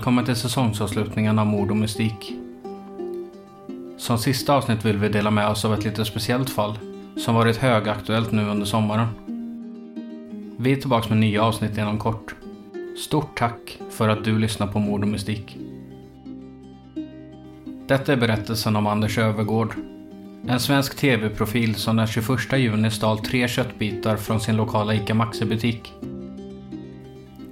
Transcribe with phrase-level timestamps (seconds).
[0.00, 2.34] Välkommen till säsongsavslutningen av Mord och Mystik.
[3.98, 6.78] Som sista avsnitt vill vi dela med oss av ett lite speciellt fall
[7.16, 9.06] som varit högaktuellt nu under sommaren.
[10.58, 12.34] Vi är tillbaka med nya avsnitt inom kort.
[12.98, 15.56] Stort tack för att du lyssnar på Mord och Mystik.
[17.86, 19.74] Detta är berättelsen om Anders Övergård.
[20.46, 25.94] En svensk tv-profil som den 21 juni stal tre köttbitar från sin lokala ICA Maxi-butik.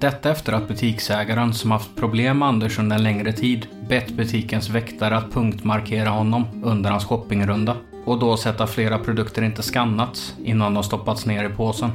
[0.00, 4.68] Detta efter att butiksägaren, som haft problem med Anders under en längre tid, bett butikens
[4.68, 10.34] väktare att punktmarkera honom under hans shoppingrunda och då sett att flera produkter inte skannats
[10.44, 11.90] innan de stoppats ner i påsen.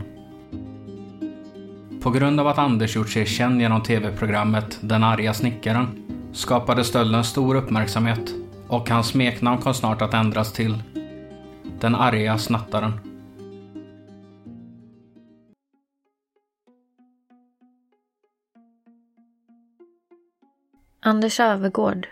[2.02, 5.88] På grund av att Anders gjort sig känd genom tv-programmet Den arga snickaren
[6.34, 8.34] skapade stölden stor uppmärksamhet
[8.68, 10.84] och hans smeknamn kom snart att ändras till
[11.80, 13.13] Den arga snattaren.
[21.06, 22.08] Anders Övergård,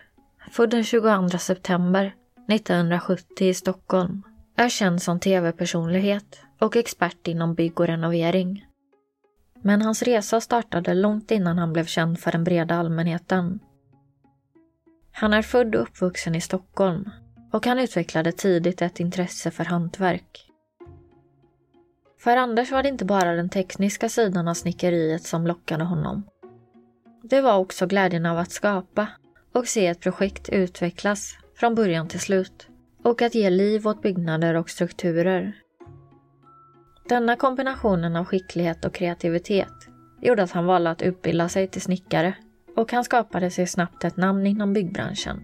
[0.51, 2.15] född den 22 september
[2.49, 4.23] 1970 i Stockholm,
[4.55, 8.65] är känd som tv-personlighet och expert inom bygg och renovering.
[9.61, 13.59] Men hans resa startade långt innan han blev känd för den breda allmänheten.
[15.11, 17.09] Han är född och uppvuxen i Stockholm
[17.51, 20.47] och han utvecklade tidigt ett intresse för hantverk.
[22.19, 26.23] För Anders var det inte bara den tekniska sidan av snickeriet som lockade honom.
[27.23, 29.07] Det var också glädjen av att skapa
[29.53, 32.67] och se ett projekt utvecklas från början till slut
[33.03, 35.53] och att ge liv åt byggnader och strukturer.
[37.09, 39.73] Denna kombinationen av skicklighet och kreativitet
[40.21, 42.33] gjorde att han valde att utbilda sig till snickare
[42.75, 45.43] och han skapade sig snabbt ett namn inom byggbranschen.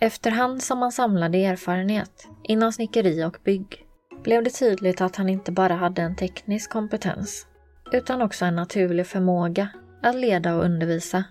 [0.00, 3.86] Efterhand som han samlade erfarenhet inom snickeri och bygg
[4.22, 7.46] blev det tydligt att han inte bara hade en teknisk kompetens
[7.92, 9.68] utan också en naturlig förmåga
[10.02, 11.24] att leda och undervisa.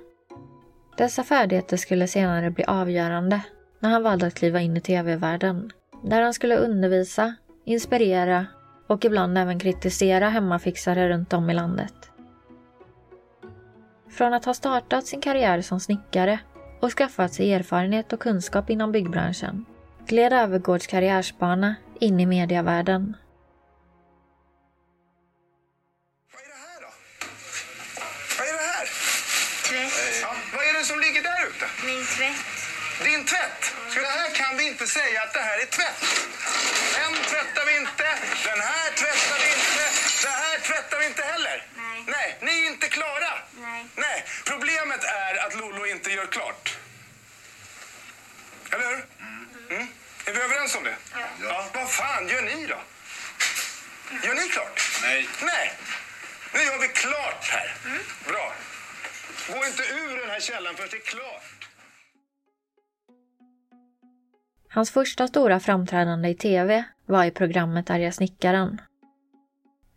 [0.98, 3.42] Dessa färdigheter skulle senare bli avgörande
[3.80, 5.72] när han valde att kliva in i tv-världen,
[6.04, 8.46] där han skulle undervisa, inspirera
[8.88, 11.94] och ibland även kritisera hemmafixare runt om i landet.
[14.09, 16.40] Från att ha startat sin karriär som snickare
[16.80, 19.66] och skaffat sig erfarenhet och kunskap inom byggbranschen
[20.08, 23.16] gled Övergårds karriärsbana in i mediavärlden
[32.22, 33.04] tvätt.
[33.04, 33.76] Din tvätt.
[33.90, 36.02] Så det här kan vi inte säga att det här är tvätt.
[36.96, 38.08] Den tvättar vi inte.
[38.46, 39.84] Den här tvättar vi inte.
[40.22, 41.68] Det här tvättar vi inte heller.
[41.76, 42.04] Nej.
[42.08, 43.34] Nej, ni är inte klara.
[43.58, 43.86] Nej.
[43.96, 46.78] Nej, problemet är att Lolo inte gör klart.
[48.72, 49.06] Eller hur?
[49.70, 49.88] Mm.
[50.26, 50.96] Är vi överens om det?
[51.42, 51.70] Ja.
[51.74, 52.82] Vad fan gör ni då?
[54.24, 54.92] Gör ni klart?
[55.02, 55.30] Nej.
[55.42, 55.74] Nej.
[56.53, 57.76] Nu gör vi klart här.
[58.28, 58.53] Bra.
[59.48, 61.61] Gå inte ur den här källan förrän det är klart.
[64.74, 68.82] Hans första stora framträdande i TV var i programmet Arga snickaren.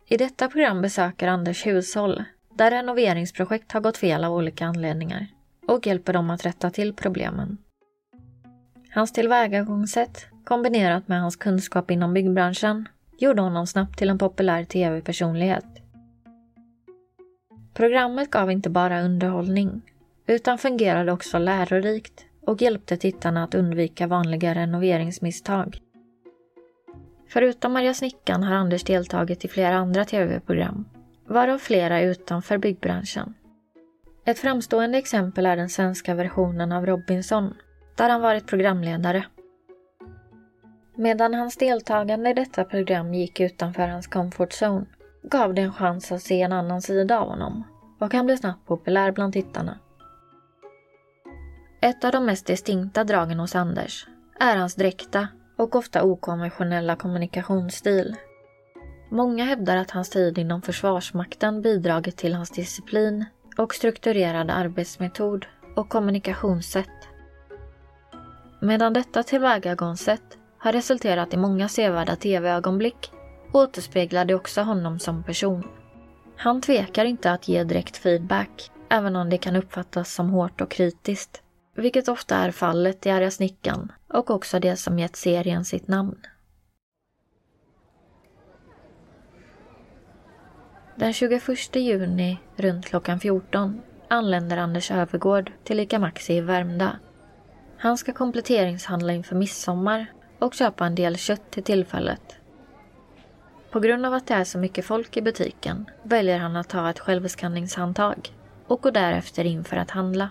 [0.07, 2.23] I detta program besöker Anders hushåll
[2.55, 5.27] där renoveringsprojekt har gått fel av olika anledningar
[5.67, 7.57] och hjälper dem att rätta till problemen.
[8.89, 12.87] Hans tillvägagångssätt kombinerat med hans kunskap inom byggbranschen
[13.17, 15.65] gjorde honom snabbt till en populär tv-personlighet.
[17.73, 19.81] Programmet gav inte bara underhållning
[20.27, 25.79] utan fungerade också lärorikt och hjälpte tittarna att undvika vanliga renoveringsmisstag.
[27.27, 30.85] Förutom Maria Snickan har Anders deltagit i flera andra tv-program,
[31.27, 33.33] varav flera utanför byggbranschen.
[34.25, 37.53] Ett framstående exempel är den svenska versionen av Robinson,
[37.95, 39.25] där han varit programledare.
[40.95, 44.85] Medan hans deltagande i detta program gick utanför hans comfort zone
[45.23, 47.63] gav det en chans att se en annan sida av honom
[47.99, 49.79] och han blev snabbt populär bland tittarna.
[51.85, 54.07] Ett av de mest distinkta dragen hos Anders
[54.39, 55.27] är hans dräkta
[55.57, 58.15] och ofta okonventionella kommunikationsstil.
[59.11, 63.25] Många hävdar att hans tid inom Försvarsmakten bidragit till hans disciplin
[63.57, 65.45] och strukturerade arbetsmetod
[65.75, 67.09] och kommunikationssätt.
[68.61, 73.11] Medan detta tillvägagångssätt har resulterat i många sevärda tv-ögonblick
[73.53, 75.67] återspeglar det också honom som person.
[76.37, 80.71] Han tvekar inte att ge direkt feedback, även om det kan uppfattas som hårt och
[80.71, 81.41] kritiskt.
[81.75, 86.15] Vilket ofta är fallet i Arga snickaren och också det som gett serien sitt namn.
[90.95, 96.89] Den 21 juni runt klockan 14 anländer Anders Övergård till ICA Maxi i Värmdö.
[97.77, 100.05] Han ska kompletteringshandla inför midsommar
[100.39, 102.35] och köpa en del kött till tillfället.
[103.71, 106.89] På grund av att det är så mycket folk i butiken väljer han att ta
[106.89, 108.29] ett självskanningshandtag
[108.67, 110.29] och går därefter in för att handla.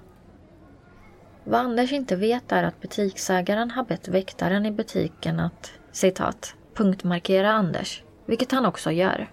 [1.47, 7.53] Vad Anders inte vet är att butiksägaren har bett väktaren i butiken att, citat, punktmarkera
[7.53, 9.31] Anders, vilket han också gör.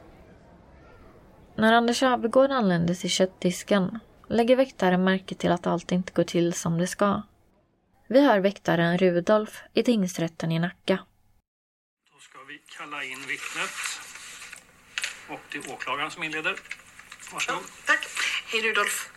[1.55, 6.53] När Anders Övergård anländer till köttdisken lägger väktaren märke till att allt inte går till
[6.53, 7.21] som det ska.
[8.07, 10.99] Vi hör väktaren Rudolf i tingsrätten i Nacka.
[12.13, 13.69] Då ska vi kalla in vittnet.
[15.29, 16.55] Och det är åklagaren som inleder.
[17.33, 17.61] Varsågod.
[17.61, 18.07] Ja, tack.
[18.51, 19.10] Hej Rudolf.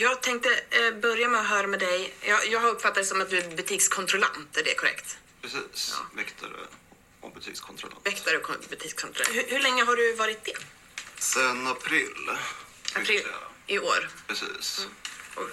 [0.00, 2.14] Jag tänkte eh, börja med att höra med dig.
[2.20, 5.18] Jag, jag har uppfattat det som att du är butikskontrollant, är det korrekt?
[5.42, 6.50] Precis, väktare
[7.20, 8.06] och butikskontrollant.
[8.06, 9.34] Väktare och kon- butikskontrollant.
[9.36, 10.52] Hur, hur länge har du varit det?
[11.18, 12.30] Sen april.
[12.94, 13.26] April
[13.66, 14.10] i år.
[14.26, 14.86] Precis.
[15.34, 15.48] Och,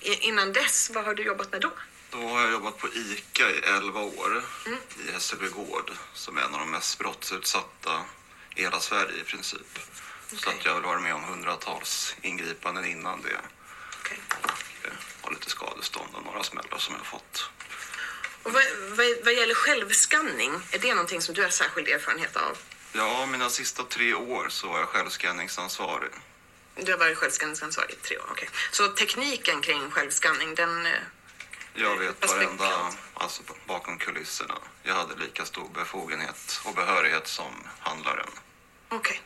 [0.00, 1.70] i- innan dess, vad har du jobbat med då?
[2.10, 4.42] Då har jag jobbat på ICA i 11 år
[5.08, 8.04] i Hässelby gård som är en av de mest brottsutsatta
[8.56, 9.78] i hela Sverige i princip.
[10.28, 10.58] Så Okej.
[10.58, 13.40] att jag har varit med om hundratals ingripanden innan det.
[15.22, 17.50] Har lite skadestånd och några smällar som jag har fått.
[18.42, 22.58] Och vad, vad, vad gäller självskanning, är det någonting som du har särskild erfarenhet av?
[22.92, 26.10] Ja, mina sista tre år så var jag självskanningsansvarig.
[26.76, 28.48] Du har varit självskanningsansvarig i tre år, okej.
[28.70, 30.86] Så tekniken kring självskanning, den...
[30.86, 30.92] eh,
[31.74, 34.54] Jag vet varenda, alltså bakom kulisserna.
[34.82, 38.30] Jag hade lika stor befogenhet och behörighet som handlaren.
[38.88, 39.22] Okej.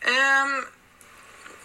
[0.00, 0.64] Ehm,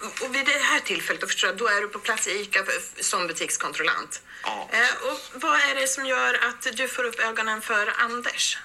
[0.02, 2.64] och vid det här tillfället, då förstår jag, då är du på plats i ICA
[3.02, 4.22] som butikskontrollant.
[4.44, 4.70] Ja.
[4.72, 8.58] Eh, och vad är det som gör att du får upp ögonen för Anders?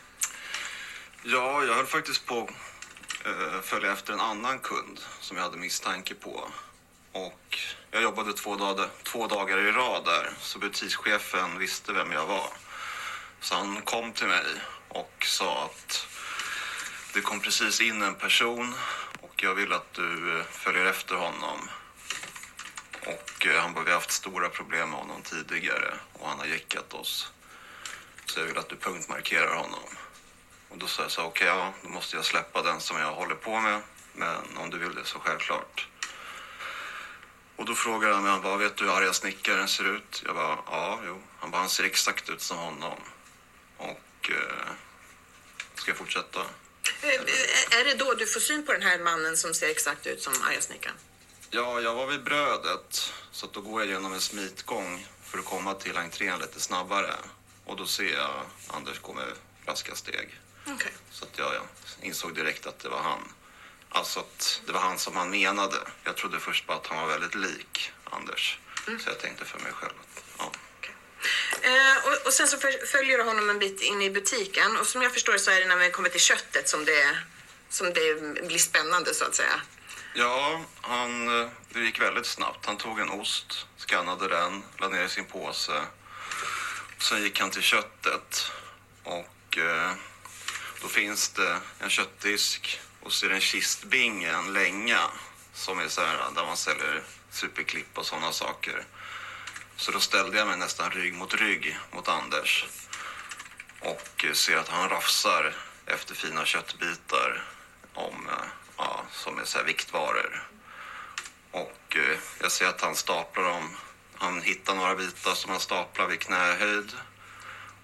[1.22, 5.56] Ja, jag höll faktiskt på att eh, följa efter en annan kund som jag hade
[5.56, 6.48] misstanke på.
[7.12, 7.58] Och
[7.90, 12.48] jag jobbade två dagar, två dagar i rad där, så butikschefen visste vem jag var.
[13.40, 14.44] Så han kom till mig
[14.88, 16.06] och sa att
[17.14, 18.74] det kom precis in en person
[19.42, 21.68] jag vill att du eh, följer efter honom.
[23.06, 26.46] Och eh, han bara, vi har haft stora problem med honom tidigare och han har
[26.46, 27.32] jäckat oss.
[28.26, 29.88] Så jag vill att du punktmarkerar honom.
[30.68, 33.14] Och då sa jag så okej, okej, ja, då måste jag släppa den som jag
[33.14, 33.80] håller på med.
[34.12, 35.88] Men om du vill det så självklart.
[37.56, 40.22] Och då frågade han mig, han bara, vet du hur arga snickaren ser ut?
[40.26, 41.22] Jag bara, ja, jo.
[41.38, 42.98] Han bara, han ser exakt ut som honom.
[43.76, 44.72] Och, eh,
[45.74, 46.40] ska jag fortsätta?
[47.02, 50.22] Eh, är det då du får syn på den här mannen som ser exakt ut
[50.22, 50.96] som arga snickaren?
[51.50, 53.12] Ja, jag var vid brödet.
[53.32, 57.14] Så då går jag genom en smitgång för att komma till entrén lite snabbare.
[57.64, 59.32] Och då ser jag Anders gå med
[59.66, 60.40] raska steg.
[60.66, 60.92] Okej.
[61.10, 61.52] Så att jag,
[62.02, 63.32] insåg direkt att det var han.
[63.88, 65.76] Alltså att det var han som han menade.
[66.04, 68.58] Jag trodde först bara att han var väldigt lik Anders.
[68.84, 70.52] Så jag tänkte för mig själv att, ja.
[71.62, 75.02] Eh, och, och sen så följer du honom en bit in i butiken och som
[75.02, 77.18] jag förstår så är det när vi kommer till köttet som det,
[77.68, 79.60] som det blir spännande så att säga.
[80.14, 82.66] Ja, han, eh, det gick väldigt snabbt.
[82.66, 85.82] Han tog en ost, skannade den, la ner i sin påse.
[86.98, 88.52] Sen gick han till köttet
[89.02, 89.92] och eh,
[90.82, 95.00] då finns det en köttdisk och så är det en kistbinge, en länga
[95.54, 98.84] som är så här där man säljer superklipp och sådana saker.
[99.82, 102.66] Så då ställde jag mig nästan rygg mot rygg mot Anders
[103.80, 105.54] och eh, ser att han rafsar
[105.86, 107.44] efter fina köttbitar
[107.94, 108.46] om, eh,
[108.76, 110.48] ja, som är så här viktvaror.
[111.50, 113.76] Och eh, jag ser att han staplar dem.
[114.14, 116.92] Han hittar några bitar som han staplar vid knähöjd.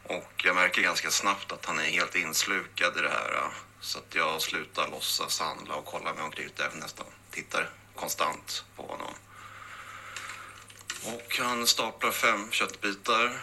[0.02, 3.50] Och jag märker ganska snabbt att han är helt inslukad i det här.
[3.80, 6.48] Så att jag slutar låtsas handla och kollar mig omkring.
[6.56, 9.14] Jag nästan tittar konstant på honom.
[11.04, 13.40] Och han staplar fem köttbitar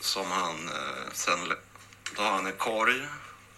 [0.00, 1.52] som han eh, sen...
[2.16, 3.02] Då har han en korg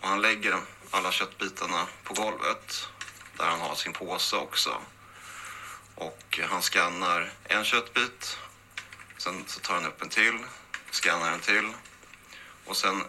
[0.00, 0.60] och han lägger
[0.90, 2.88] alla köttbitarna på golvet
[3.37, 4.80] där han har sin påse också.
[5.94, 8.38] Och han skannar en köttbit.
[9.18, 10.38] Sen så tar han upp en till,
[10.90, 11.72] skannar en till.
[12.64, 13.04] Och sen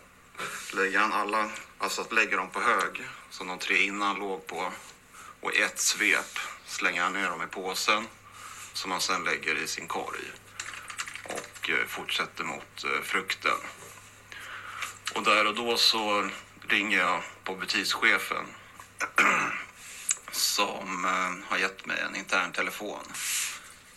[0.74, 4.72] lägger han alla, alltså att dem på hög som de tre innan låg på
[5.42, 8.08] och i ett svep slänger han ner dem i påsen
[8.80, 10.20] som han sen lägger i sin korg
[11.24, 13.58] och eh, fortsätter mot eh, frukten.
[15.16, 16.30] Och där och då så
[16.68, 18.46] ringer jag på butikschefen
[20.32, 23.04] som eh, har gett mig en intern telefon.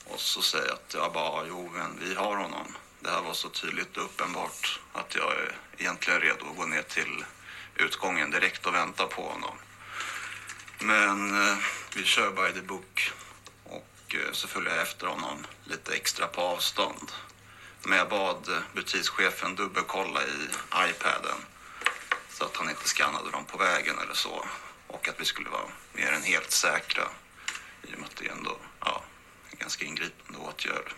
[0.05, 2.77] Och så säger jag att jag bara, jo men vi har honom.
[3.01, 6.83] Det här var så tydligt och uppenbart att jag är egentligen redo att gå ner
[6.83, 7.25] till
[7.77, 9.57] utgången direkt och vänta på honom.
[10.79, 11.57] Men eh,
[11.97, 13.12] vi kör by the book
[14.12, 17.12] och eh, så följde jag efter honom lite extra på avstånd.
[17.83, 20.49] Men jag bad eh, butikschefen dubbelkolla i
[20.90, 21.38] iPaden
[22.28, 24.45] så att han inte skannade dem på vägen eller så.
[24.87, 27.09] Och att vi skulle vara mer än helt säkra
[27.83, 29.02] i och med att det är ändå ja,
[29.50, 30.92] en ganska ingripande åtgärd.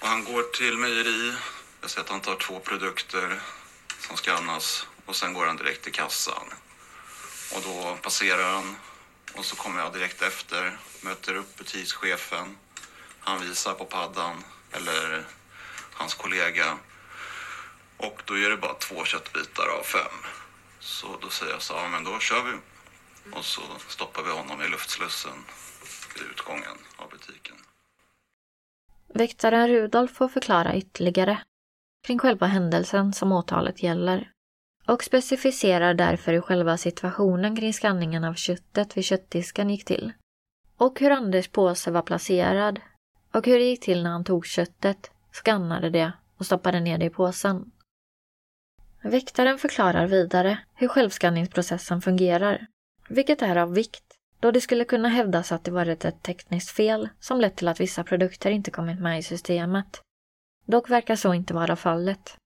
[0.00, 1.34] Och han går till mejeri.
[1.80, 3.40] Jag ser att han tar två produkter
[4.00, 6.52] som skannas och sen går han direkt till kassan.
[7.54, 8.76] Och då passerar han
[9.36, 12.56] och så kommer jag direkt efter, möter upp butikschefen.
[13.20, 15.24] Han visar på paddan, eller
[15.92, 16.78] hans kollega.
[17.96, 20.18] Och då är det bara två köttbitar av fem.
[20.80, 22.52] Så då säger jag så, ja men då kör vi.
[23.32, 25.44] Och så stoppar vi honom i luftslussen
[26.14, 27.56] vid utgången av butiken.
[29.14, 31.42] Väktaren Rudolf får förklara ytterligare
[32.06, 34.30] kring själva händelsen som åtalet gäller
[34.86, 40.12] och specificerar därför hur själva situationen kring skanningen av köttet vid köttdisken gick till.
[40.76, 42.80] Och hur Anders påse var placerad
[43.32, 47.04] och hur det gick till när han tog köttet, skannade det och stoppade ner det
[47.04, 47.70] i påsen.
[49.02, 52.66] Väktaren förklarar vidare hur självskanningsprocessen fungerar,
[53.08, 54.04] vilket är av vikt
[54.40, 57.80] då det skulle kunna hävdas att det varit ett tekniskt fel som lett till att
[57.80, 60.00] vissa produkter inte kommit med i systemet.
[60.66, 62.36] Dock verkar så inte vara fallet.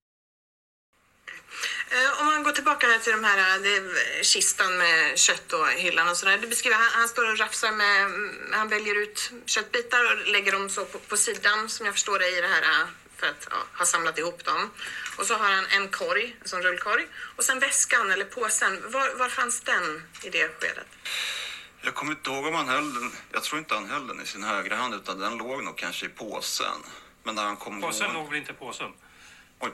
[1.91, 6.17] Eh, om man går tillbaka till de här det, kistan med kött och hyllan och
[6.17, 6.39] sådär.
[6.39, 8.11] Det beskriver, han, han står och rafsar med,
[8.53, 12.29] han väljer ut köttbitar och lägger dem så på, på sidan som jag förstår det
[12.29, 12.87] i det här
[13.17, 14.71] för att ja, ha samlat ihop dem.
[15.19, 17.07] Och så har han en korg, en sån rullkorg.
[17.37, 20.87] Och sen väskan eller påsen, var, var fanns den i det skedet?
[21.81, 23.13] Jag kommer inte ihåg om han höll den.
[23.33, 26.07] Jag tror inte han höll den i sin högra hand utan den låg nog kanske
[26.07, 26.83] i påsen.
[27.23, 28.93] Men när han kom Påsen låg väl inte i påsen?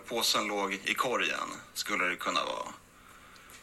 [0.09, 2.69] Påsen låg i korgen, skulle det kunna vara.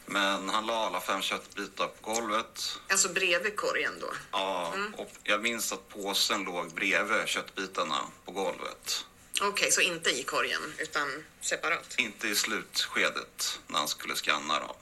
[0.06, 2.78] Men han la alla fem köttbitar på golvet.
[2.88, 4.12] Alltså bredvid korgen då?
[4.30, 9.04] Ja, och jag minns att påsen låg bredvid köttbitarna på golvet.
[9.40, 11.94] Okej, så inte i korgen utan separat?
[11.98, 14.76] Inte i slutskedet när han skulle skanna dem.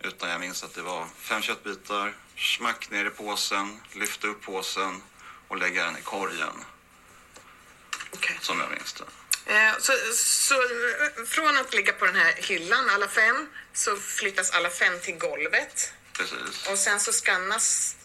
[0.00, 5.02] Utan jag minns att det var fem köttbitar, smack ner i påsen, lyfta upp påsen
[5.48, 6.64] och lägga den i korgen.
[8.12, 8.38] Okej.
[8.40, 9.04] Som jag minns det.
[9.48, 10.54] Eh, Så, så
[11.26, 15.92] från att ligga på den här hyllan, alla fem, så flyttas alla fem till golvet.
[16.12, 16.66] Precis.
[16.70, 17.96] Och sen så skannas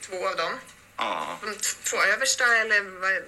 [0.00, 0.52] två av dem.
[0.96, 1.54] Ja, De
[1.90, 3.22] två översta eller vad?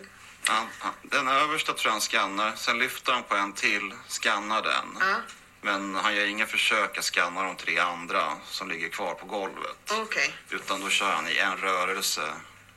[0.46, 0.66] han,
[1.02, 2.52] den översta tror jag han skannar.
[2.56, 4.96] Sen lyfter han på en till, skannar den.
[5.00, 5.16] Ja,
[5.62, 9.76] Men han gör inga försök att skanna de tre andra som ligger kvar på golvet.
[9.90, 10.34] okej.
[10.50, 12.32] Utan då kör han i en rörelse,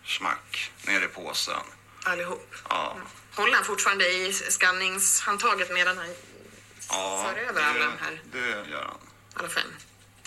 [0.05, 1.61] smack, ner i påsen.
[2.03, 2.55] Allihop.
[2.69, 2.97] Ja,
[3.39, 6.07] Håller han fortfarande i skanningshandtaget medan han
[6.89, 8.97] ja för över alla de här, det gör han.
[9.33, 9.75] alla fem,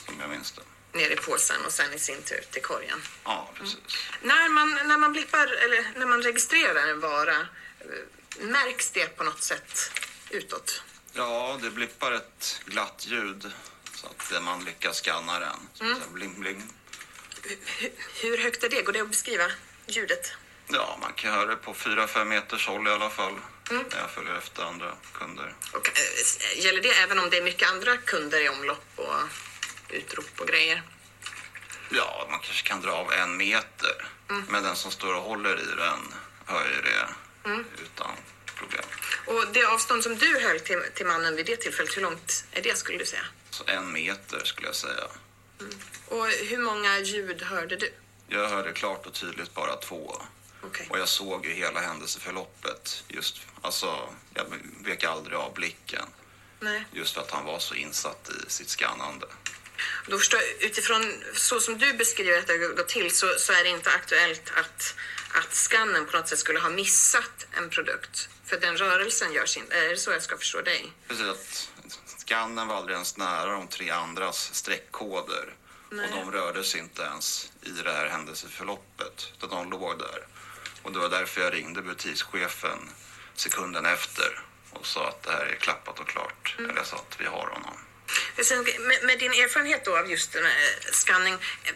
[0.06, 0.98] Som jag minns det.
[0.98, 3.02] ner i påsen och sen i sin tur till korgen?
[3.24, 3.78] Ja, precis.
[4.22, 7.46] När man, när man blippar, eller när man registrerar en vara, eh,
[8.40, 9.90] märks det på något sätt
[10.30, 10.82] utåt?
[11.12, 13.50] Ja, det blippar ett glatt ljud
[13.94, 15.56] så att man lyckas skanna den.
[15.74, 15.96] Så Mm.
[15.96, 16.72] säga, bling, bling.
[17.66, 17.90] Hur,
[18.22, 18.82] hur högt är det?
[18.82, 19.50] Går det att beskriva
[19.86, 20.32] ljudet?
[20.68, 23.34] Ja, man kan höra det på 4-5 meters håll i alla fall.
[23.70, 23.84] Mm.
[23.90, 25.54] När jag följer efter andra kunder.
[25.72, 29.14] Och, eh, gäller det även om det är mycket andra kunder i omlopp och
[29.88, 30.82] utrop och grejer?
[31.90, 34.06] Ja, man kanske kan dra av en meter.
[34.30, 34.44] Mm.
[34.48, 36.14] Men den som står och håller i den
[36.46, 37.08] hör ju det
[37.44, 37.64] Mm.
[37.82, 38.10] utan
[38.56, 38.84] problem.
[39.26, 42.62] Och det avstånd som du höll till, till mannen vid det tillfället, hur långt är
[42.62, 43.22] det skulle du säga?
[43.50, 45.04] Så en meter skulle jag säga.
[46.08, 47.92] Och hur många ljud hörde du?
[48.28, 50.22] Jag hörde klart och tydligt bara två.
[50.62, 50.86] Okej.
[50.90, 53.04] Och jag såg ju hela händelseförloppet.
[53.08, 54.46] Just, alltså, jag
[54.84, 56.04] vek aldrig av blicken.
[56.60, 56.84] Nej.
[56.92, 59.26] Just för att han var så insatt i sitt skannande.
[60.06, 63.52] Då förstår jag, utifrån så som du beskriver att det har gått till så, så
[63.52, 64.94] är det inte aktuellt att,
[65.34, 68.28] att skannen på något sätt skulle ha missat en produkt.
[68.44, 69.76] För den rörelsen görs inte.
[69.76, 70.92] Är det så jag ska förstå dig?
[71.08, 71.70] Precis att
[72.18, 75.54] skannen var aldrig ens nära de tre andras streckkoder.
[75.90, 76.06] Nej.
[76.10, 79.32] Och de rörde sig inte ens i det här händelseförloppet.
[79.36, 80.26] Utan de låg där.
[80.82, 82.78] Och det var därför jag ringde butikschefen
[83.34, 84.40] sekunden efter.
[84.70, 86.54] och sa att det här är klappat och klart.
[86.58, 86.70] Mm.
[86.70, 87.76] Eller jag sa att vi har honom.
[88.42, 91.72] Sen, med, med din erfarenhet då av just den här scanning, eh,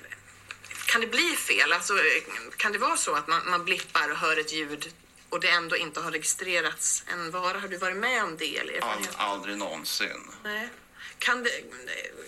[0.87, 1.73] kan det bli fel?
[1.73, 2.23] Alltså, eh,
[2.57, 4.95] kan det vara så att man, man blippar och hör ett ljud
[5.29, 7.59] och det ändå inte har registrerats en vara?
[7.59, 8.59] Har du varit med om det?
[8.59, 9.15] Eller erfarenhet?
[9.17, 10.31] aldrig någonsin.
[10.45, 10.69] Nej.
[11.19, 11.51] Kan det,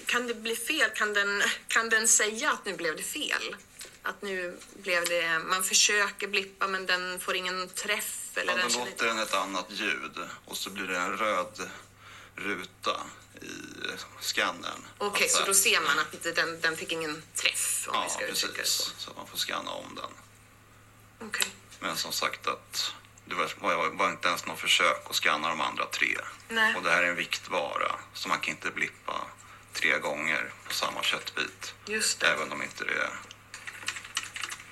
[0.06, 0.90] kan det bli fel?
[0.90, 3.56] Kan den, kan den säga att nu blev det fel?
[4.02, 8.14] Att nu blev det, man försöker blippa men den får ingen träff?
[8.34, 11.70] Eller Ja, den då låter den ett annat ljud och så blir det en röd
[12.36, 13.00] ruta
[13.42, 13.46] i
[14.20, 14.84] skannern.
[14.98, 18.08] Okej, Alltså, så då ser man att den, den fick ingen träff om vi Ja,
[18.10, 18.76] ska uttrycka det precis.
[18.76, 18.90] så.
[18.98, 20.10] Så man får scanna om den.
[21.28, 21.46] Okej.
[21.80, 22.92] Men som sagt att
[23.28, 26.16] det var, var, inte ens något försök att scanna de andra tre.
[26.48, 26.74] Nej.
[26.76, 29.14] Och det här är en viktvara så man kan inte blippa
[29.72, 31.74] tre gånger på samma köttbit.
[31.86, 32.26] Just det.
[32.26, 33.10] Även om inte det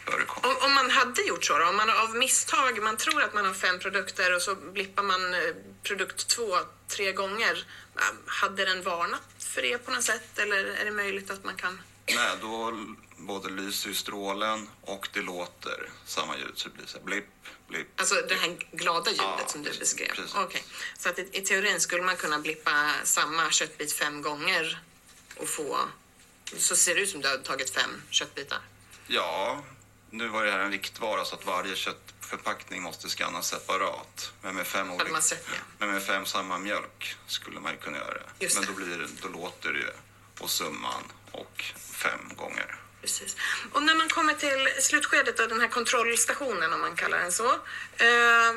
[0.05, 0.49] förekommer.
[0.49, 3.47] Om, om man hade gjort så då, om man av misstag, man tror att man
[3.47, 5.41] har fem produkter och så blippar man eh,
[5.83, 6.59] produkt två
[6.89, 7.67] tre gånger.
[7.97, 11.57] eh, Hade den varnat för det på något sätt eller är det möjligt att man
[11.57, 11.81] kan?
[12.07, 12.79] Nej, då
[13.17, 17.25] både lyser strålen och det låter samma ljud så det blir så här blipp,
[17.69, 18.01] blipp.
[18.01, 20.15] Alltså det här glada ljudet Ja, som du precis, beskrev?
[20.15, 20.35] precis.
[20.35, 20.65] Okej.
[20.99, 24.81] Så att i, i teorin skulle man kunna blippa samma köttbit fem gånger
[25.37, 25.79] och få...
[26.59, 28.59] Så ser det ut som du har tagit fem köttbitar?
[29.07, 29.63] Ja,
[30.11, 34.33] nu var det här en viktvara så att varje köttförpackning måste skannas separat.
[34.43, 35.59] Men med fem, olika, sett det?
[35.79, 38.45] men med fem samma mjölk skulle man ju kunna göra det.
[38.45, 38.73] Just men det.
[38.73, 39.91] då, blir då låter det ju
[40.39, 42.77] och summan och fem gånger.
[43.07, 43.37] Precis.
[43.73, 47.53] Och när man kommer till slutskedet av den här kontrollstationen, om man kallar den så.
[47.97, 48.53] Eh,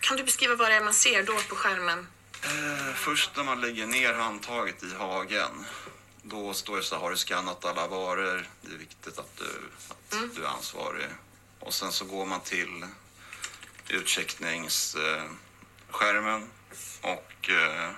[0.00, 2.06] kan du beskriva vad det är man ser då på skärmen?
[2.42, 5.64] Eh, först när man lägger ner handtaget i hagen,
[6.22, 8.46] då står det så här, har du skannat alla varor?
[8.60, 9.50] Det är viktigt att du,
[9.88, 11.06] att du är ansvarig.
[11.60, 12.86] Och sen så går man till
[13.88, 16.50] utcheckningsskärmen
[17.00, 17.90] och eh,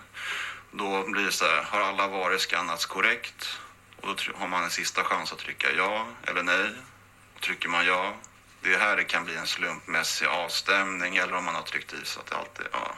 [0.73, 3.59] då blir det så här, har alla varor skannats korrekt?
[4.05, 6.71] Och då har man en sista chans att trycka ja eller nej.
[7.35, 8.15] Och trycker man ja,
[8.63, 12.05] det är här det kan bli en slumpmässig avstämning eller om man har tryckt i
[12.05, 12.95] så att det alltid är ja.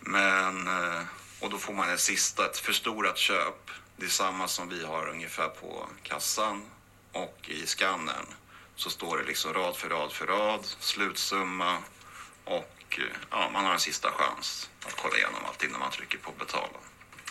[0.00, 1.02] Men, eh,
[1.40, 3.70] och då får man ett sista, ett förstorat köp.
[3.96, 6.62] Det är samma som vi har ungefär på kassan
[7.12, 8.26] och i skannern.
[8.76, 11.78] Så står det liksom rad för rad för rad, slutsumma
[12.44, 16.18] och eh, ja, man har en sista chans att kolla igenom allt innan man trycker
[16.18, 16.78] på betala.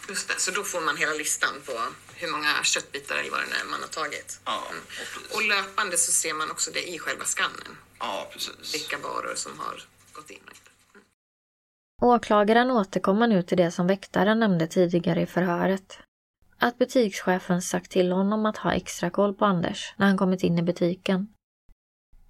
[0.10, 1.74] Just det, så då får man hela listan på
[2.15, 4.39] hur många köttbitar eller vad det är man har tagit.
[4.46, 5.36] Ja, och precis.
[5.36, 7.78] Och löpande så ser man också det i själva skannen.
[8.00, 8.74] Ja, precis.
[8.74, 10.72] Vilka varor som har gått in och inte.
[12.02, 16.00] Åklagaren återkommer nu till det som väktaren nämnde tidigare i förhöret.
[16.60, 20.60] Att butikschefen sagt till honom att ha extra koll på Anders när han kommit in
[20.60, 21.28] i butiken.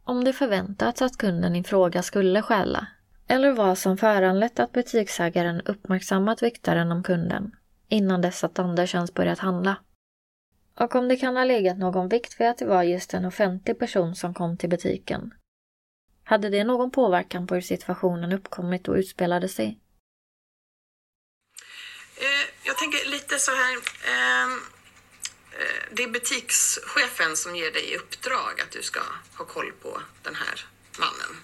[0.04, 2.88] Om det förväntats att kunden i fråga skulle stjäla.
[3.28, 7.52] Eller vad som föranlett att butiksägaren uppmärksammat väktaren om kunden
[7.90, 9.78] innan dess att Anders ens börjat handla.
[10.80, 13.80] Och om det kan ha legat någon vikt vid att det var just en offentlig
[13.80, 15.34] person som kom till butiken.
[16.24, 19.80] Hade det någon påverkan på hur situationen uppkommit och utspelade sig?
[22.18, 23.74] Eh, jag tänker lite så här.
[24.14, 24.60] Ehm,
[25.52, 29.00] eh, det är butikschefen som ger dig i uppdrag att du ska
[29.38, 30.66] ha koll på den här
[31.00, 31.44] mannen.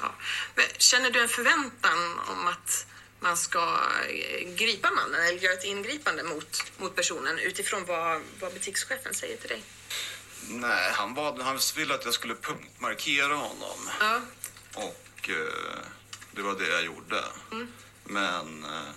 [0.00, 0.14] Ja.
[0.54, 2.86] Men känner du en förväntan om att
[3.20, 8.52] man ska eh, gripa mannen eller göra ett ingripande mot, mot personen utifrån vad, vad
[8.52, 9.62] butikschefen säger till dig?
[10.48, 13.90] Nej, han, bad, han ville att jag skulle punktmarkera honom.
[14.00, 14.20] Ja,
[14.74, 15.78] Och eh,
[16.32, 17.24] det var det jag gjorde.
[18.04, 18.90] Men eh,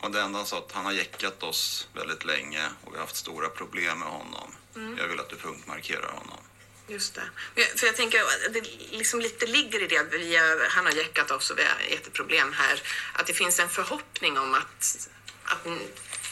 [0.00, 3.04] och det enda han sa att han har jäckat oss väldigt länge och vi har
[3.04, 4.54] haft stora problem med honom.
[4.98, 6.38] Jag vill att du punktmarkerar honom.
[6.88, 7.30] Just det.
[7.76, 10.36] För jag tänker att det liksom lite ligger i det vi
[10.70, 12.82] han har jäckat oss och vi har jätteproblem här.
[13.12, 15.08] Att det finns en förhoppning om att,
[15.44, 15.66] att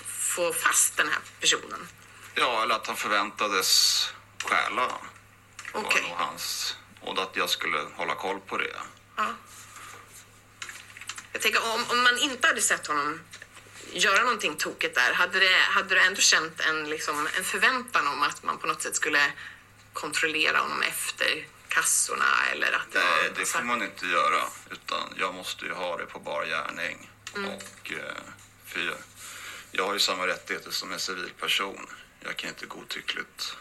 [0.07, 1.89] få fast den här personen.
[2.35, 4.09] Ja, eller att han förväntades
[4.45, 4.87] stjäla.
[4.87, 6.03] Det Okej.
[6.03, 6.77] var nog hans.
[7.01, 8.77] Och att jag skulle hålla koll på det.
[9.17, 9.35] Ja.
[11.33, 13.21] Jag tänker om, om man inte hade sett honom
[13.93, 18.23] göra någonting tokigt där, hade, det, hade du ändå känt en, liksom, en förväntan om
[18.23, 19.33] att man på något sätt skulle
[19.95, 24.43] kontrollera honom efter kassorna eller att det Nej, det får man inte göra.
[24.71, 27.11] Utan jag måste ju ha det på bar gärning.
[27.37, 27.51] Mm.
[27.51, 28.23] Och, eh,
[28.67, 28.97] för
[29.71, 31.87] jag, har ju samma rättigheter som en civilperson.
[32.21, 33.57] Jag kan inte godtyckligt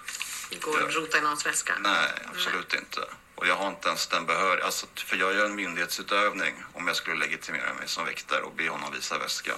[0.61, 1.73] gå och rota i någons väska?
[1.79, 3.01] Nej, absolut inte.
[3.35, 4.65] Och jag har inte ens den behörigheten.
[4.65, 8.69] Alltså, för jag gör en myndighetsutövning om jag skulle legitimera mig som väktare och be
[8.69, 9.53] honom visa väska.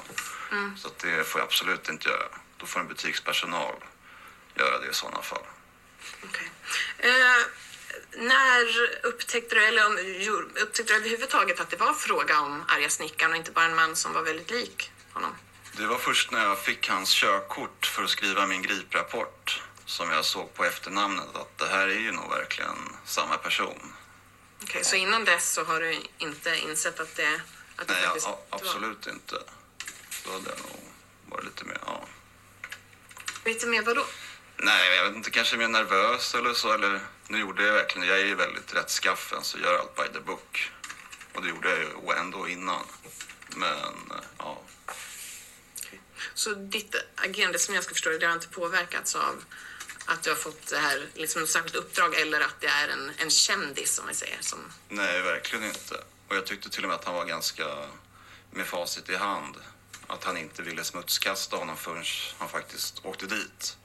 [0.77, 2.27] Så att det får jag absolut inte göra.
[2.57, 3.75] Då får en butikspersonal
[4.55, 5.45] göra det i sådana fall.
[6.23, 6.51] Okej.
[7.05, 7.45] Eh,
[8.17, 8.65] när
[9.03, 9.97] upptäckte du, eller om,
[10.61, 13.95] upptäckte du överhuvudtaget att det var fråga om arga snickaren och inte bara en man
[13.95, 15.31] som var väldigt lik honom?
[15.77, 20.25] Det var först när jag fick hans körkort för att skriva min griprapport som jag
[20.25, 23.93] såg på efternamnet att det här är ju nog verkligen samma person.
[24.63, 27.41] Okej, så innan dess så har du inte insett att det,
[27.75, 28.37] att det Nej, faktiskt var...
[28.49, 29.35] absolut inte.
[30.25, 30.79] Då hade jag nog
[31.25, 32.07] varit lite mer, ja.
[33.45, 34.05] Lite mer vadå?
[34.57, 36.73] Nej, jag vet inte, kanske mer nervös eller så.
[36.73, 40.19] Eller, nu gjorde jag verkligen, jag är ju väldigt rättskaffen så gör allt by the
[40.19, 40.71] book.
[41.33, 42.83] Och det gjorde jag ju ändå innan.
[43.55, 44.61] Men, ja.
[46.33, 49.43] Så ditt agerande som jag ska förstå det har inte påverkats av
[50.05, 53.11] att du har fått det här liksom ett särskilt uppdrag eller att det är en,
[53.17, 55.95] en kändis som vi säger som Nej, verkligen inte.
[56.27, 57.63] Och jag tyckte till och med att han var ganska
[58.51, 59.55] med facit i hand.
[60.07, 62.03] Att han inte ville smutskasta honom förrän
[62.37, 63.77] han faktiskt åkte dit.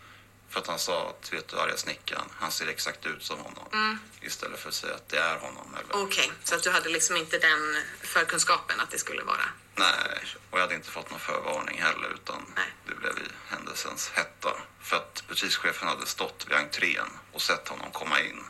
[0.51, 3.99] För att han sa att, vet du, arga snickaren, han ser exakt ut som honom.
[4.21, 5.77] Istället för att säga att det är honom.
[5.91, 9.45] Okej, så att du hade liksom inte den förkunskapen att det skulle vara.
[9.75, 12.65] Nej, och jag hade inte fått någon förvarning heller utan Nej.
[12.87, 14.51] det blev i händelsens hetta.
[14.81, 18.45] För att butikschefen hade stått vid entrén och sett honom komma in.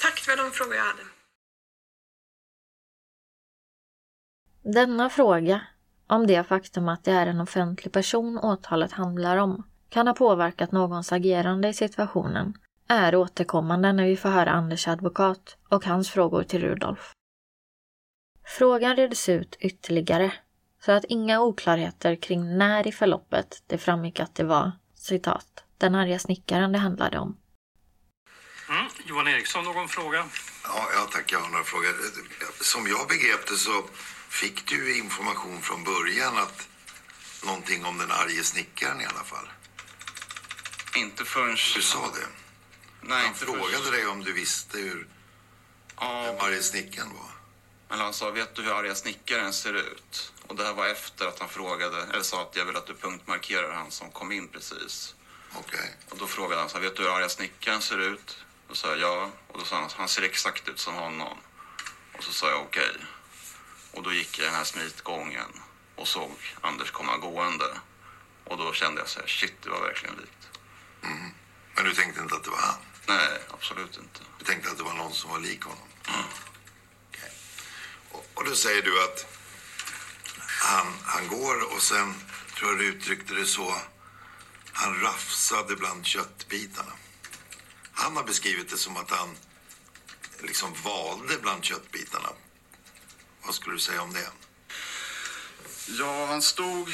[0.00, 1.04] Tack, det var de frågor jag hade.
[4.74, 5.66] Denna fråga,
[6.06, 10.72] om det faktum att det är en offentlig person åtalet handlar om, kan ha påverkat
[10.72, 12.54] någons agerande i situationen,
[12.88, 17.12] är återkommande när vi får höra Anders advokat och hans frågor till Rudolf.
[18.46, 20.32] Frågan reds ut ytterligare,
[20.84, 25.94] så att inga oklarheter kring när i förloppet det framgick att det var, citat, den
[25.94, 27.36] arga snickaren det handlade om.
[28.68, 28.86] Mm.
[29.06, 30.24] Johan Eriksson, någon fråga?
[30.64, 31.36] Ja, jag tackar.
[31.36, 31.92] Jag har några frågor.
[32.60, 33.84] Som jag begrep det så
[34.34, 36.68] fick du information från början att
[37.44, 39.48] någonting om den arge snickaren i alla fall.
[40.96, 41.56] Inte förrän...
[41.74, 42.26] Du sa det.
[43.00, 43.54] Nej, Han inte förrän...
[43.54, 45.06] frågade dig om du visste hur
[46.00, 47.30] Ja, den arge snickaren var.
[47.94, 50.32] Eller han sa, vet du hur arga snickaren ser ut?
[50.46, 52.94] Och det här var efter att han frågade, eller sa att jag vill att du
[52.94, 55.14] punktmarkerar han som kom in precis.
[55.54, 55.96] Okej.
[56.10, 58.44] Och då frågade han, så vet du hur arga snickaren ser ut?
[58.68, 59.30] Då sa jag ja.
[59.48, 61.38] Och då sa han, han ser exakt ut som honom.
[62.18, 62.96] Och så sa jag okej.
[63.94, 65.60] Och då gick jag den här smitgången
[65.96, 67.78] och såg Anders komma gående.
[68.44, 70.48] Och då kände jag så här, shit, det var verkligen likt.
[71.74, 72.76] Men du tänkte inte att det var han?
[73.06, 74.20] Nej, absolut inte.
[74.38, 75.88] Du tänkte att det var någon som var lik honom?
[77.08, 77.30] Okej.
[78.10, 79.26] Och, och då säger du att
[80.46, 82.14] han, han går och sen,
[82.56, 83.74] tror jag du uttryckte det så,
[84.72, 86.92] han rafsade bland köttbitarna.
[87.92, 89.36] Han har beskrivit det som att han
[90.42, 92.28] liksom valde bland köttbitarna.
[93.46, 94.30] Vad skulle du säga om det?
[95.86, 96.88] Ja, han stod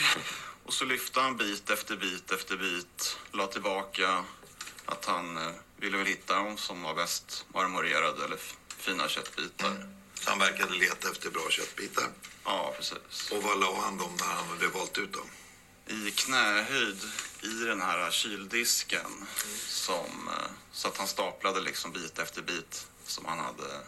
[0.65, 3.19] och så lyfte han bit efter bit efter bit.
[3.33, 4.25] La tillbaka
[4.87, 9.89] att han eh, ville väl hitta dem som var bäst marmorerade eller fina köttbitar.
[10.15, 12.09] Så han verkade leta efter bra köttbitar.
[12.45, 13.31] Ja, precis.
[13.33, 15.29] Och var la han dem när han hade valt ut dem?
[15.87, 17.05] I knähöjd
[17.43, 19.27] i den här kyldisken
[19.69, 23.81] som, eh, så att han staplade liksom bit efter bit som han hade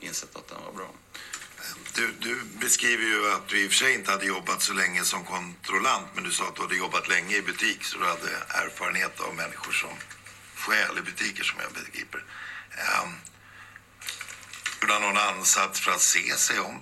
[0.00, 0.90] insett att den var bra.
[1.94, 5.04] Du, du beskriver ju att du i och för sig inte hade jobbat så länge
[5.04, 8.30] som kontrollant men du sa att du hade jobbat länge i butik så du hade
[8.48, 9.90] erfarenhet av människor som
[10.54, 12.24] stjäl i butiker som jag begriper.
[13.04, 13.14] Um,
[14.80, 16.80] gjorde han någon ansats för att se sig om?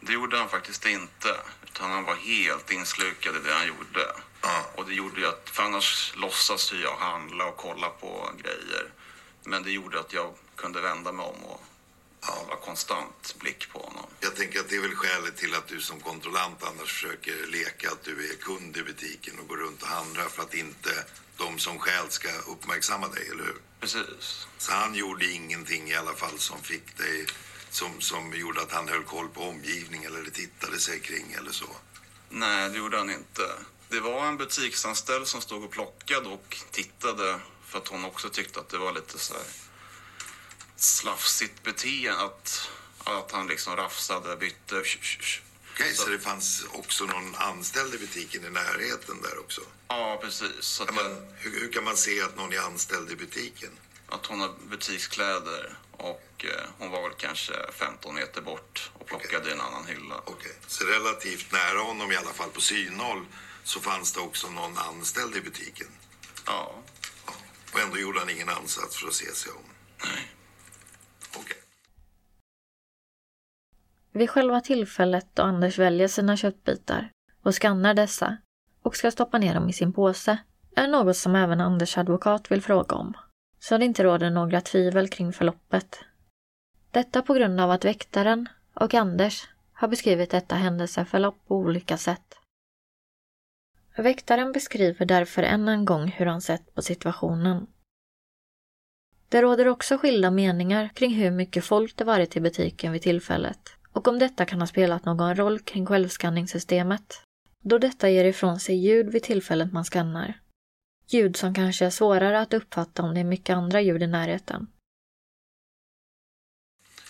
[0.00, 1.36] Det gjorde han faktiskt inte.
[1.64, 4.12] Utan han var helt inslukad i det han gjorde.
[4.42, 4.64] Ja.
[4.74, 8.92] Och det gjorde ju att, för annars låtsas jag handla och kolla på grejer.
[9.44, 11.62] Men det gjorde att jag kunde vända mig om och
[12.30, 14.06] hålla konstant blick på honom.
[14.20, 17.90] Jag tänker att det är väl skälet till att du som kontrollant annars försöker leka
[17.90, 21.04] att du är kund i butiken och går runt och handlar för att inte
[21.36, 23.56] de som stjäl ska uppmärksamma dig, eller hur?
[23.80, 24.46] Precis.
[24.58, 27.26] Så han gjorde ingenting i alla fall som fick dig,
[27.70, 31.66] som, som gjorde att han höll koll på omgivningen eller tittade sig kring eller så.
[32.30, 33.42] Nej, det gjorde han inte.
[33.88, 38.60] Det var en butiksanställd som stod och plockade och tittade för att hon också tyckte
[38.60, 39.42] att det var lite så här
[40.80, 42.20] slafsigt beteende.
[42.24, 42.68] Att,
[43.04, 44.74] att han liksom rafsade, bytte.
[44.74, 45.40] sh- sh- sh.
[45.74, 49.60] Okej, så det fanns också någon anställd i butiken i närheten där också?
[49.88, 50.50] Ja, precis.
[50.60, 53.70] Så Ja, men, hur, hur kan man se att någon är anställd i butiken?
[54.10, 59.48] att hon har butikskläder och eh, hon var väl kanske 15 meter bort och plockade
[59.50, 60.22] i en annan hylla.
[60.24, 63.26] Okej, så relativt nära honom i alla fall på synhåll
[63.64, 65.86] så fanns det också någon anställd i butiken?
[66.46, 66.82] Ja,
[67.26, 67.32] Ja.
[67.72, 69.64] Och ändå gjorde han ingen ansats för att se sig om?
[70.04, 70.32] nej.
[71.36, 71.56] Okej.
[74.18, 77.10] Vid själva tillfället då Anders väljer sina köttbitar
[77.42, 78.36] och skannar dessa
[78.82, 80.38] och ska stoppa ner dem i sin påse
[80.76, 83.14] är något som även Anders advokat vill fråga om.
[83.58, 86.04] så det inte råder några tvivel kring förloppet.
[86.90, 92.38] Detta på grund av att väktaren och Anders har beskrivit detta händelseförlopp på olika sätt.
[93.96, 97.66] Väktaren beskriver därför än en gång hur han sett på situationen.
[99.28, 103.77] Det råder också skilda meningar kring hur mycket folk det varit i butiken vid tillfället
[103.98, 107.22] och om detta kan ha spelat någon roll kring självskanningssystemet,
[107.64, 110.40] då detta ger ifrån sig ljud vid tillfället man skannar.
[111.06, 114.66] Ljud som kanske är svårare att uppfatta om det är mycket andra ljud i närheten.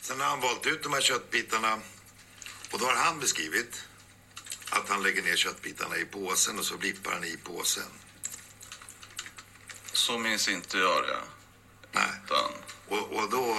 [0.01, 1.73] Sen har han valt ut de här köttbitarna
[2.73, 3.89] och då har han beskrivit
[4.71, 7.91] att han lägger ner köttbitarna i påsen och så blippar han i påsen.
[9.93, 11.21] Så minns inte jag det.
[11.93, 12.11] Nej.
[12.25, 12.51] Utan,
[12.89, 13.57] Och, och då...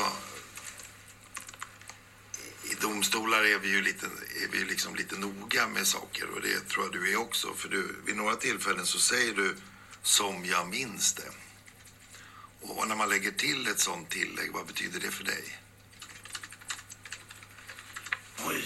[2.69, 4.05] I domstolar är vi ju lite,
[4.43, 7.53] är vi liksom lite noga med saker och det tror jag du är också.
[7.53, 9.55] För du, vid några tillfällen så säger du
[10.01, 11.31] som jag minns det.
[12.61, 15.59] Och när man lägger till ett sånt tillägg, vad betyder det för dig?
[18.47, 18.63] oj.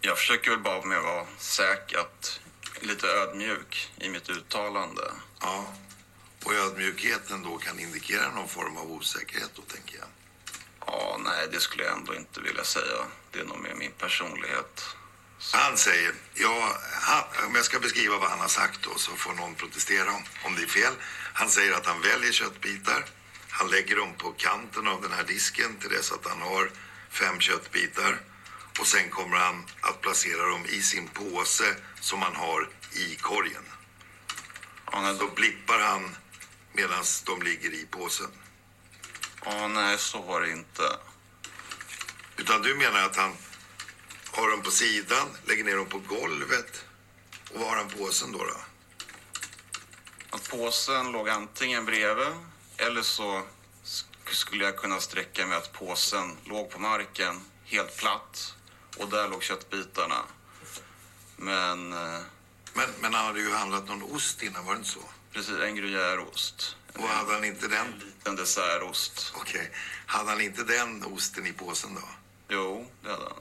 [0.00, 2.40] Jag försöker väl bara med att vara säker, att
[2.80, 5.12] lite ödmjuk i mitt uttalande.
[5.40, 5.74] Ja.
[6.44, 10.08] Och ödmjukheten då kan indikera någon form av osäkerhet då, tänker jag.
[10.86, 13.04] Ja, nej, det skulle jag ändå inte vilja säga.
[13.30, 14.86] Det är nog mer min personlighet.
[15.52, 19.32] Han säger, ja, han, om jag ska beskriva vad han har sagt då så får
[19.32, 20.92] någon protestera om, om det är fel.
[21.32, 23.04] Han säger att han väljer köttbitar.
[23.50, 26.70] Han lägger dem på kanten av den här disken till dess att han har
[27.10, 28.20] fem köttbitar.
[28.80, 33.64] Och sen kommer han att placera dem i sin påse som han har i korgen.
[34.92, 36.16] Ja, Då blippar han
[36.72, 38.30] medan de ligger i påsen.
[39.44, 40.96] Ja, nej, så var det inte.
[42.36, 43.36] Utan du menar att han
[44.32, 46.84] har dem på sidan, lägger ner dem på golvet.
[47.54, 48.38] Och var har han påsen då?
[48.38, 48.56] då?
[50.30, 52.32] Att påsen låg antingen bredvid
[52.76, 53.42] eller så
[53.84, 58.54] sk- skulle jag kunna sträcka mig att påsen låg på marken helt platt
[58.98, 60.18] och där låg köttbitarna.
[61.36, 62.20] Men eh,
[62.74, 65.00] Men, men han hade ju handlat någon ost innan, var det inte så?
[65.32, 66.76] precis, en gruyèreost.
[66.94, 68.02] Och hade han inte den...
[68.24, 69.32] En dessertost.
[69.36, 69.70] Okej.
[70.06, 72.02] Hade han inte den osten i påsen då?
[72.48, 73.40] Jo, det hade han.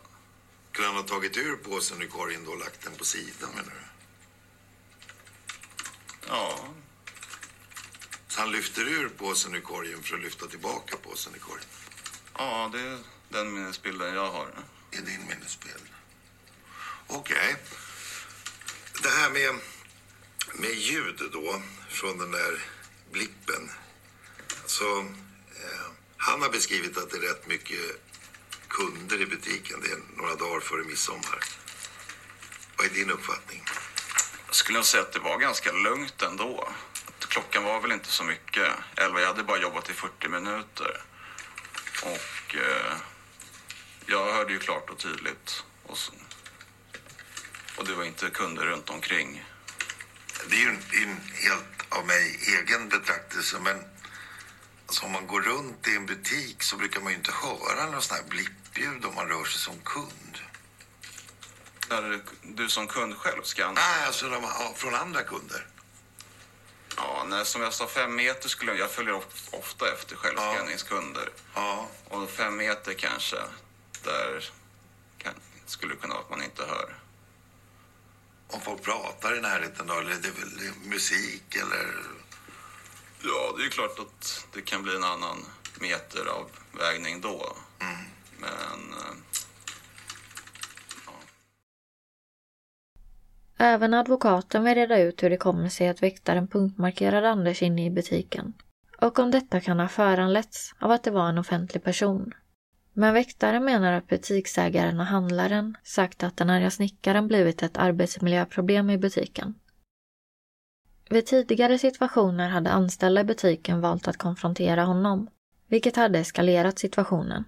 [0.72, 3.64] Kunde han ha tagit ur påsen ur korgen då och lagt den på sidan menar
[3.72, 3.88] du?
[6.28, 6.60] Ja,
[8.28, 11.66] Så han lyfter ur påsen ur korgen för att lyfta tillbaka påsen i korgen?
[12.38, 14.48] ja det är den minnesbilden jag har.
[14.92, 15.90] i din minnesbild.
[17.08, 17.56] Okej.
[19.04, 19.56] Det här med,
[20.54, 22.60] med ljud då, från den där
[23.12, 23.71] blippen.
[24.65, 27.80] Så, eh, han har beskrivit att det är rätt mycket
[28.67, 29.82] kunder i butiken.
[29.82, 31.39] Det är några dagar före midsommar.
[32.78, 33.63] Vad är din uppfattning?
[34.45, 36.69] Jag skulle nog säga att det var ganska lugnt ändå.
[37.19, 38.67] Klockan var väl inte så mycket.
[38.95, 41.02] Elva, jag hade bara jobbat i 40 minuter.
[42.04, 42.93] Och eh,
[44.06, 45.63] jag hörde ju klart och tydligt.
[45.84, 46.12] Och, så,
[47.78, 49.45] och det var inte kunder runt omkring.
[50.50, 53.84] Det är ju en, en helt av mig egen betraktelse, men
[54.88, 58.01] alltså, om man går runt i en butik så brukar man ju inte höra några
[58.01, 60.38] sådana här blippljud om man rör sig som kund.
[61.89, 63.71] Där du som kund själv ska...
[63.71, 65.67] Nej, alltså de, ja, från andra kunder.
[66.97, 68.80] Ja, nej, som jag sa, fem meter skulle jag...
[68.80, 71.30] Jag följer of- ofta efter självskanningskunder.
[71.56, 73.38] Ja, Och fem meter kanske,
[74.04, 74.49] där
[75.17, 75.34] kan,
[75.65, 76.95] skulle det kunna vara att man inte hör.
[78.52, 81.86] Om folk pratar i närheten då, eller det är väl det är musik eller...
[83.24, 85.38] Ja, det är ju klart att det kan bli en annan
[85.80, 87.56] meter av vägning då.
[88.40, 88.94] Men...
[88.94, 89.16] eh,
[91.06, 91.14] Ja.
[93.58, 97.90] Även advokaten vill reda ut hur det kommer sig att väktaren punktmarkerade Anders inne i
[97.90, 98.54] butiken
[99.02, 102.34] och om detta kan ha föranletts av att det var en offentlig person.
[102.93, 108.89] Men väktaren menar att butiksägaren och handlaren sagt att den arga snickaren blivit ett arbetsmiljöproblem
[108.89, 109.54] i butiken.
[111.10, 115.30] Vid tidigare situationer hade anställda i butiken valt att konfrontera honom,
[115.67, 117.43] vilket hade eskalerat situationen.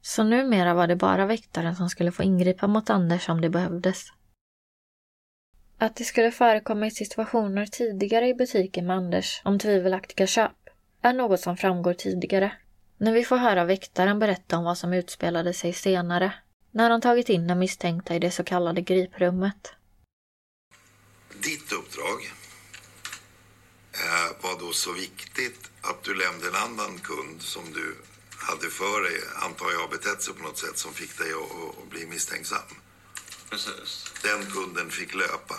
[0.00, 4.04] Så numera var det bara väktaren som skulle få ingripa mot Anders om det behövdes.
[5.78, 10.70] Att det skulle förekommit situationer tidigare i butiken med Anders om tvivelaktiga köp
[11.02, 12.52] är något som framgår tidigare.
[13.00, 16.34] När vi får höra väktaren berätta om vad som utspelade sig senare,
[16.70, 19.72] när han tagit in den misstänkta i det så kallade griprummet.
[21.34, 22.32] Ditt uppdrag
[23.92, 27.96] eh, var då så viktigt att du lämnade en annan kund som du
[28.38, 31.90] hade för dig, antar jag, betett sig på något sätt som fick dig att, att
[31.90, 32.68] bli misstänksam.
[33.50, 34.12] Precis.
[34.22, 35.54] Den kunden fick löpa.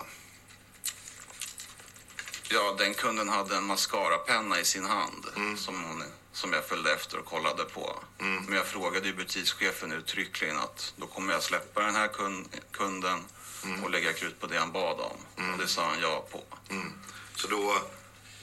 [2.51, 5.25] Ja, den kunden hade en mascarapenna i sin hand
[5.57, 6.03] som, hon,
[6.39, 8.03] som jag följde efter och kollade på.
[8.17, 13.19] Men jag frågade ju butikschefen uttryckligen att då kommer jag släppa den här kund, kunden
[13.83, 15.51] och lägga krut på det han bad om.
[15.53, 16.43] Och det sa han ja på.
[17.35, 17.81] Så då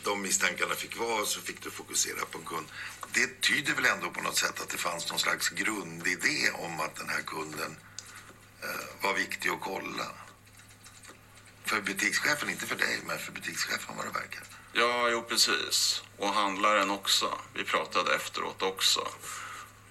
[0.04, 2.66] de misstankarna fick vara så fick du fokusera på en kund.
[3.12, 6.96] Det tyder väl ändå på något sätt att det fanns någon slags grundidé om att
[6.96, 7.76] den här kunden
[8.62, 10.08] eh, var viktig att kolla.
[11.64, 14.55] För butikschefen, inte för dig, men för butikschefen vad det verkar.
[14.78, 16.02] Ja, jo precis.
[16.16, 17.38] Och handlaren också.
[17.54, 19.08] Vi pratade efteråt också.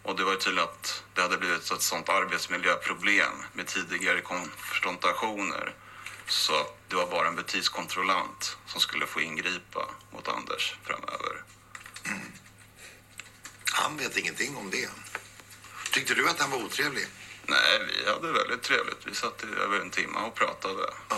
[0.03, 5.73] Och det var ju tydligt att det hade blivit ett sånt arbetsmiljöproblem med tidigare konfrontationer.
[6.27, 11.43] Så det var bara en butikskontrollant som skulle få ingripa mot Anders framöver.
[13.71, 14.89] Han vet ingenting om det.
[15.91, 17.07] Tyckte du att han var otrevlig?
[17.45, 19.07] Nej, vi hade väldigt trevligt.
[19.07, 20.93] Vi satt i över en timme och pratade.
[21.09, 21.17] Ja.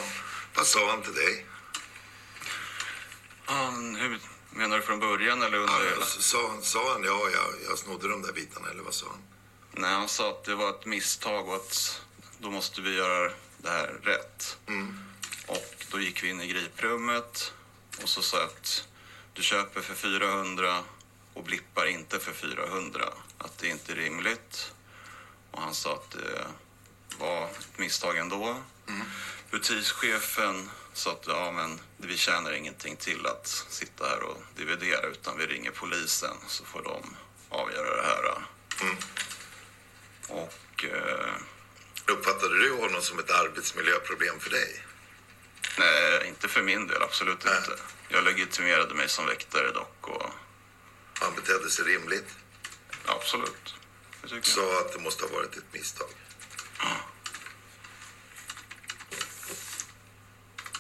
[0.55, 1.45] Vad sa han till dig?
[3.49, 4.19] Han, hur
[4.51, 6.05] menar du från början eller under Ja, hela?
[6.05, 9.19] sa, sa han ja, jag, jag snodde de där bitarna eller vad sa han?
[9.71, 12.01] Nej, han sa att det var ett misstag och att
[12.39, 14.57] då måste vi göra det här rätt.
[15.47, 17.53] Och då gick vi in i griprummet
[18.03, 18.87] och så sa jag att
[19.33, 20.77] du köper för 400
[21.33, 23.01] och blippar inte för 400.
[23.37, 24.71] Att det inte är rimligt.
[25.51, 26.47] Och han sa att det
[27.19, 28.57] var ett misstag ändå.
[29.51, 35.37] Butikschefen sa att ja, men vi tjänar ingenting till att sitta här och dividera utan
[35.37, 37.15] vi ringer polisen så får de
[37.49, 38.23] avgöra det här.
[40.29, 41.33] Och eh,
[42.05, 44.83] Uppfattade du honom som ett arbetsmiljöproblem för dig?
[45.79, 47.57] nej, inte för min del, absolut Nej.
[47.57, 47.77] inte.
[48.09, 50.29] Jag legitimerade mig som väktare dock och
[51.19, 52.35] Han betedde sig rimligt.
[53.05, 53.75] absolut.
[54.41, 56.09] Sa att det måste ha varit ett misstag.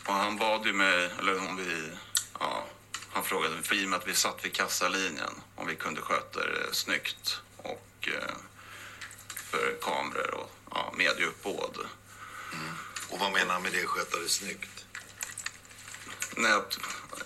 [0.07, 1.91] Och han bad ju mig, eller om vi,
[2.39, 2.65] ja,
[3.11, 6.39] han frågade, för i och med att vi satt vid kassalinjen, om vi kunde sköta
[6.39, 8.35] det snyggt och eh,
[9.35, 11.77] för kameror och ja, medieuppbåd.
[13.09, 14.85] Och vad menar han med det, sköta det snyggt?
[16.35, 16.79] Nej, att,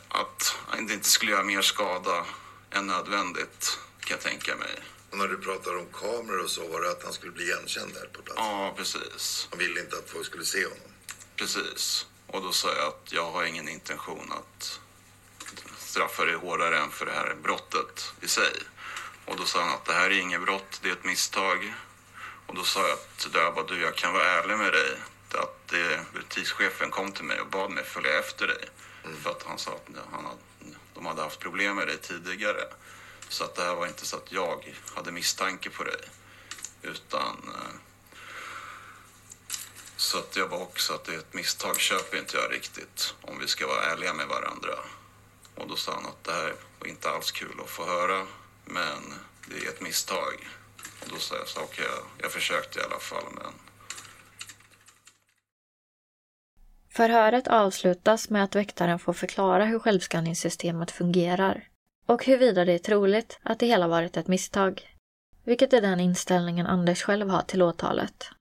[0.10, 0.56] att
[0.88, 2.26] det inte skulle göra mer skada
[2.72, 4.80] än nödvändigt, kan jag tänka mig.
[5.12, 7.94] Och när du pratar om kameror och så, var det att han skulle bli igenkänd
[7.94, 8.40] där på plats?
[8.40, 9.48] Ja, precis.
[9.50, 10.92] Han ville inte att folk skulle se honom.
[11.36, 12.06] Precis.
[12.32, 14.80] Och då sa jag att jag har ingen intention att
[15.78, 18.54] straffa dig hårdare än för det här brottet i sig.
[19.26, 21.74] Och då sa han att det här är inget brott, det är ett misstag.
[22.46, 24.98] Och då sa jag att jag bara, du, jag kan vara ärlig med dig.
[25.34, 28.66] Att det, butikschefen kom till mig och bad mig följa efter dig.
[29.24, 32.64] För att han sa att han hade, de hade haft problem med dig tidigare.
[33.30, 36.02] Så att det här var inte så att jag hade misstanke på dig.
[36.82, 37.91] Utan eh,
[40.02, 43.40] så att jag var också att det är ett misstag köper inte jag riktigt om
[43.40, 44.76] vi ska vara ärliga med varandra.
[45.56, 48.28] Och då sa han att det här var inte alls kul att få höra
[48.66, 49.02] men
[49.50, 50.48] det är ett misstag.
[51.02, 53.54] Och då sa jag så okej, okay, jag försökte i alla fall men
[56.90, 61.68] Förhöret avslutas med att väktaren får förklara hur självskanningssystemet fungerar
[62.08, 64.96] och huruvida det är troligt att det hela varit ett misstag.
[65.44, 68.32] Vilket är den inställningen Anders själv har till åtalet.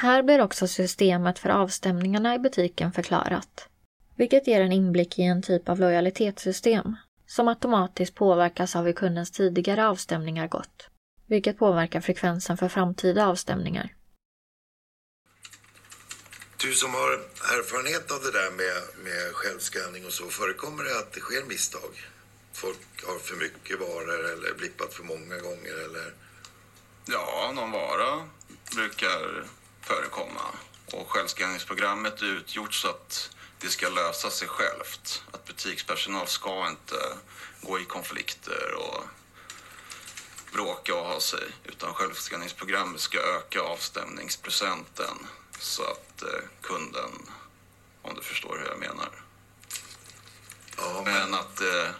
[0.00, 3.68] Här blir också systemet för avstämningarna i butiken förklarat,
[4.16, 9.30] vilket ger en inblick i en typ av lojalitetssystem som automatiskt påverkas av hur kundens
[9.30, 10.88] tidigare avstämningar gått,
[11.26, 13.94] vilket påverkar frekvensen för framtida avstämningar.
[16.62, 17.12] Du som har
[17.58, 21.92] erfarenhet av det där med, med självskanning och så, förekommer det att det sker misstag?
[22.52, 26.12] Folk har för mycket varor eller blippat för många gånger eller?
[27.08, 28.28] ja, någon vara
[28.76, 29.44] brukar
[29.88, 30.40] förekomma.
[30.92, 35.22] Och självskanningsprogrammet är utgjort så att det ska lösa sig självt.
[35.32, 36.96] Att butikspersonal ska inte
[37.62, 39.04] gå i konflikter och
[40.52, 41.46] bråka och ha sig.
[41.64, 45.26] Utan självskanningsprogrammet ska öka avstämningsprocenten
[45.58, 47.10] så att eh, kunden,
[48.02, 49.10] om du förstår hur jag menar.
[50.76, 51.90] Ja, Men att eh,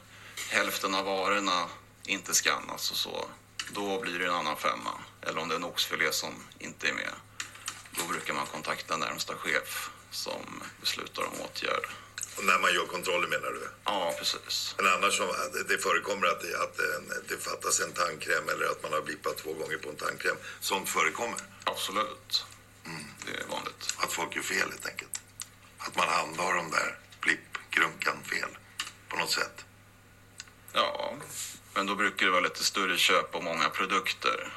[0.51, 1.67] hälften av varorna
[2.05, 3.29] inte skannas och så,
[3.73, 4.91] då blir det en annan femma.
[5.23, 7.15] Eller om det är en oxfilé som inte är med,
[7.99, 11.87] då brukar man kontakta närmsta chef som beslutar om åtgärd.
[12.37, 13.69] Och när man gör kontroller menar du?
[13.85, 14.75] Ja, precis.
[14.79, 15.35] Men annars så,
[15.69, 19.37] det- förekommer att, det, att det, det fattas en tandkräm eller att man har blippat
[19.39, 20.37] två gånger på en tandkräm.
[20.61, 21.39] Sånt förekommer.
[21.65, 22.45] Absolut.
[23.27, 23.95] Det är vanligt.
[23.97, 25.21] Att folk gör fel helt enkelt.
[25.79, 28.49] Att man handhar de där blippgrunkan fel
[29.09, 29.65] på något sätt.
[30.73, 31.15] Ja,
[31.75, 34.53] men då brukar det vara lite större köp och många produkter.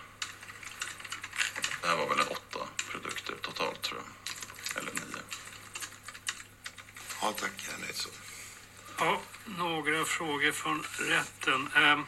[1.81, 4.81] Det här var väl en åtta produkter totalt tror jag.
[4.83, 5.21] Eller nio.
[7.31, 7.51] Ja, tack.
[7.67, 8.09] Jag är nöjd så.
[8.97, 11.69] Ja, några frågor från rätten.
[11.75, 12.05] Ehm,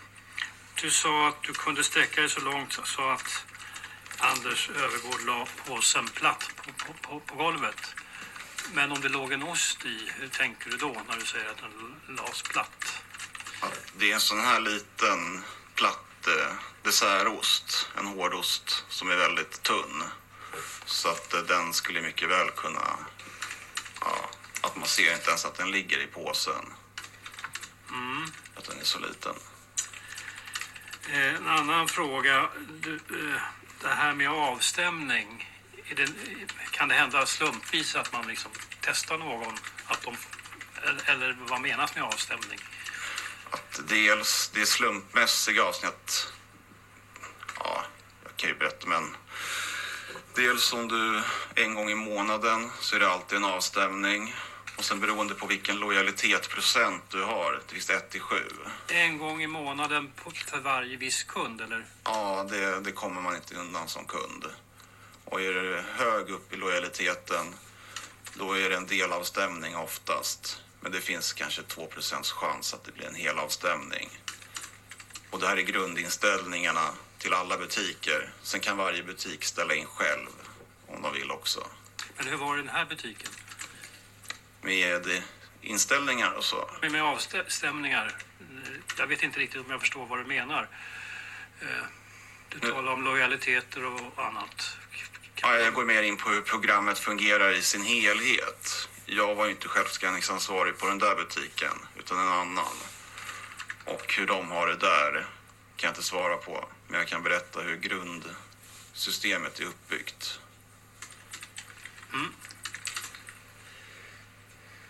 [0.82, 3.44] Du sa att du kunde sträcka dig så långt så att
[4.18, 7.96] Anders Övergård la påsen platt på, på, på, på golvet.
[8.74, 11.58] Men om det låg en ost i, hur tänker du då när du säger att
[11.58, 12.94] den lades platt?
[13.62, 13.68] Ja,
[13.98, 15.44] Det är en sån här liten
[15.76, 16.54] platt eh,
[16.84, 20.04] dessertost, en hårdost som är väldigt tunn.
[20.86, 22.98] Så att eh, den skulle mycket väl kunna,
[24.74, 26.74] att man ser inte ens att den ligger i påsen.
[28.56, 29.36] Att den är så liten.
[31.10, 32.50] Eh, En annan fråga.
[32.80, 33.42] Du, eh,
[33.82, 35.50] det här med avstämning.
[35.96, 36.10] Det,
[36.72, 38.52] kan det hända slumpvis att man liksom
[38.82, 39.54] testar någon?
[39.86, 40.18] Att de,
[41.06, 42.60] eller, vad menas med avstämning?
[43.50, 46.34] Att dels det är slumpmässiga avsnitt.
[47.60, 47.84] Ja,
[48.24, 49.16] jag kan ju berätta men.
[50.36, 51.22] Dels om du
[51.56, 54.36] en gång i månaden så är det alltid en avstämning.
[54.76, 58.36] Och sen beroende på vilken lojalitetsprocent du har, det finns 1 till 7.
[58.88, 60.12] En gång i månaden
[60.46, 61.86] för varje viss kund eller?
[62.04, 64.46] Ja, det, det kommer man inte undan som kund.
[65.26, 67.46] Och är det hög upp i lojaliteten,
[68.34, 70.62] då är det en delavstämning oftast.
[70.82, 71.88] Men det finns kanske 2
[72.22, 74.10] chans att det blir en helavstämning.
[75.30, 78.34] Och det här är grundinställningarna till alla butiker.
[78.42, 80.30] Sen kan varje butik ställa in själv
[80.88, 81.68] om de vill också.
[82.18, 83.30] Men hur var det i den här butiken?
[84.64, 85.22] Med
[85.62, 86.70] inställningar och så.
[86.82, 88.16] Med, med avstämningar.
[88.98, 90.68] Jag vet inte riktigt om jag förstår vad du menar.
[91.62, 91.68] Eh,
[92.50, 94.78] Du talar om lojaliteter och annat.
[95.42, 98.90] Ja, jag går mer in på hur programmet fungerar i sin helhet.
[99.06, 102.76] Jag var ju inte självskanningsansvarig på den där butiken, utan en annan.
[103.86, 105.12] Och hur de har det där
[105.76, 106.66] kan jag inte svara på.
[106.88, 110.40] Men jag kan berätta hur grundsystemet är uppbyggt.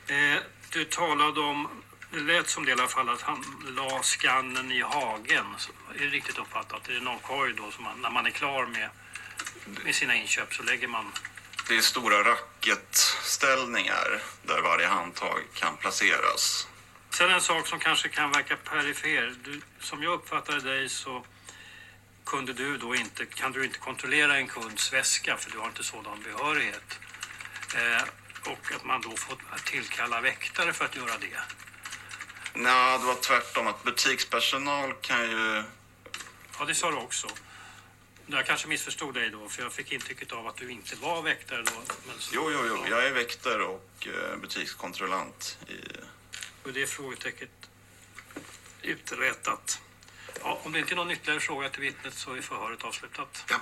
[0.07, 0.39] Eh,
[0.69, 1.67] Du talade om,
[2.11, 3.43] det lät som det i alla fall, att han
[3.77, 5.45] la skannen i hagen.
[5.57, 6.89] Så Är det riktigt uppfattat?
[6.89, 8.89] Är det någon korg då som man, när man är klar med,
[9.83, 11.11] med sina inköp så lägger man
[11.67, 16.67] Det är stora racketställningar där varje handtag kan placeras.
[17.09, 19.35] Sen en sak som kanske kan verka perifer.
[19.43, 21.25] Du, som jag uppfattade dig så
[22.25, 25.83] kunde du då inte, kan du inte kontrollera en kunds väska för du har inte
[25.83, 26.99] sådan behörighet.
[27.75, 28.03] Eh,
[28.45, 31.39] och att man då får tillkalla väktare för att göra det.
[32.53, 33.67] Nej, det var tvärtom.
[33.67, 35.63] Att butikspersonal kan ju...
[36.59, 37.27] Ja, det sa du också.
[38.27, 41.61] Jag kanske missförstod dig då, för jag fick intrycket av att du inte var väktare
[41.61, 41.71] då.
[42.07, 42.85] Men så, Jo, jo, jo.
[42.89, 45.77] Jag är väktare och eh, butikskontrollant i
[46.63, 47.49] Och det är frågetecknet
[48.81, 49.81] uträtat.
[50.41, 53.45] Ja, om det inte är någon ytterligare fråga till vittnet så är förhöret avslutat.
[53.49, 53.55] Ja.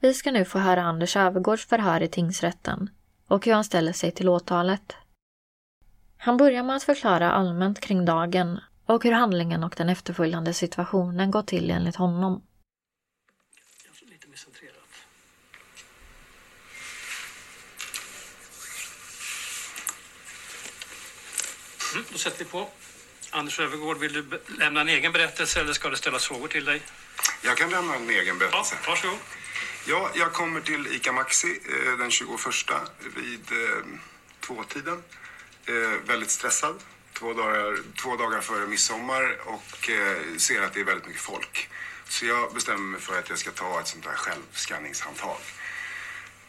[0.00, 2.90] Vi ska nu få höra Anders Övergårds förhör i tingsrätten
[3.26, 4.96] och hur han ställer sig till åtalet.
[6.18, 11.30] Han börjar med att förklara allmänt kring dagen och hur handlingen och den efterföljande situationen
[11.30, 12.42] gått till enligt honom.
[14.08, 14.26] Lite.
[21.94, 22.68] Mm, då sätter vi på.
[23.30, 26.82] Anders Övergård, vill du lämna en egen berättelse eller ska det ställas frågor till dig?
[27.44, 28.74] Jag kan lämna en egen Ja, berättelse.
[28.86, 29.18] varsågod.
[29.88, 32.40] Ja, jag kommer till ICA Maxi eh, den 21
[33.16, 33.84] vid eh,
[34.40, 35.02] tvåtiden.
[35.66, 35.74] Eh,
[36.06, 36.74] väldigt stressad.
[37.12, 41.68] Två dagar, två dagar före midsommar och eh, ser att det är väldigt mycket folk.
[42.08, 45.38] Så jag bestämmer mig för att jag ska ta ett sånt där självskanningshandtag.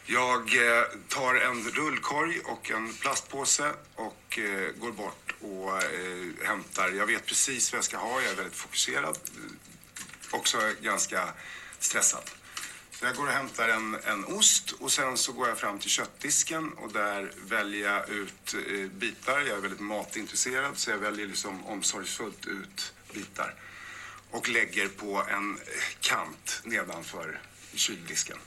[0.05, 6.89] Jag eh, tar en rullkorg och en plastpåse och eh, går bort och eh, hämtar.
[6.89, 8.21] Jag vet precis vad jag ska ha.
[8.21, 9.17] Jag är väldigt fokuserad.
[10.31, 11.29] Också ganska
[11.79, 12.23] stressad.
[12.99, 15.89] Så jag går och hämtar en, en ost och sen så går jag fram till
[15.89, 19.39] köttdisken och där väljer jag ut eh, bitar.
[19.39, 23.55] Jag är väldigt matintresserad så jag väljer liksom omsorgsfullt ut bitar.
[24.31, 25.61] Och lägger på en eh,
[25.99, 27.41] kant nedanför
[27.73, 28.37] kyldisken.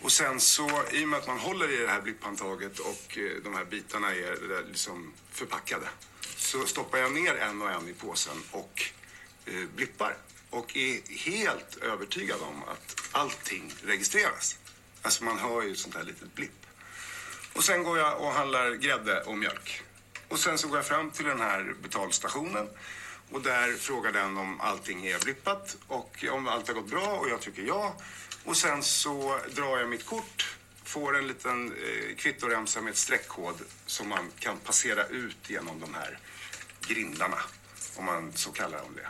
[0.00, 3.42] Och sen så, i och med att man håller i det här blipphandtaget och eh,
[3.44, 5.88] de här bitarna är eh, liksom förpackade.
[6.36, 8.82] Så stoppar jag ner en och en i påsen och
[9.46, 10.16] eh, blippar.
[10.52, 14.58] Och är helt övertygad om att allting registreras.
[15.02, 16.66] Alltså man hör ju ett sånt här litet blipp.
[17.52, 19.82] Och sen går jag och handlar grädde och mjölk.
[20.28, 22.68] Och sen så går jag fram till den här betalstationen.
[23.30, 27.28] Och där frågar den om allting är blippat och om allt har gått bra och
[27.28, 27.96] jag tycker ja.
[28.44, 33.54] Och sen så drar jag mitt kort, får en liten eh, kvittoremsa med ett streckkod
[33.86, 36.18] som man kan passera ut genom de här
[36.80, 37.38] grindarna,
[37.96, 39.08] om man så kallar dem det.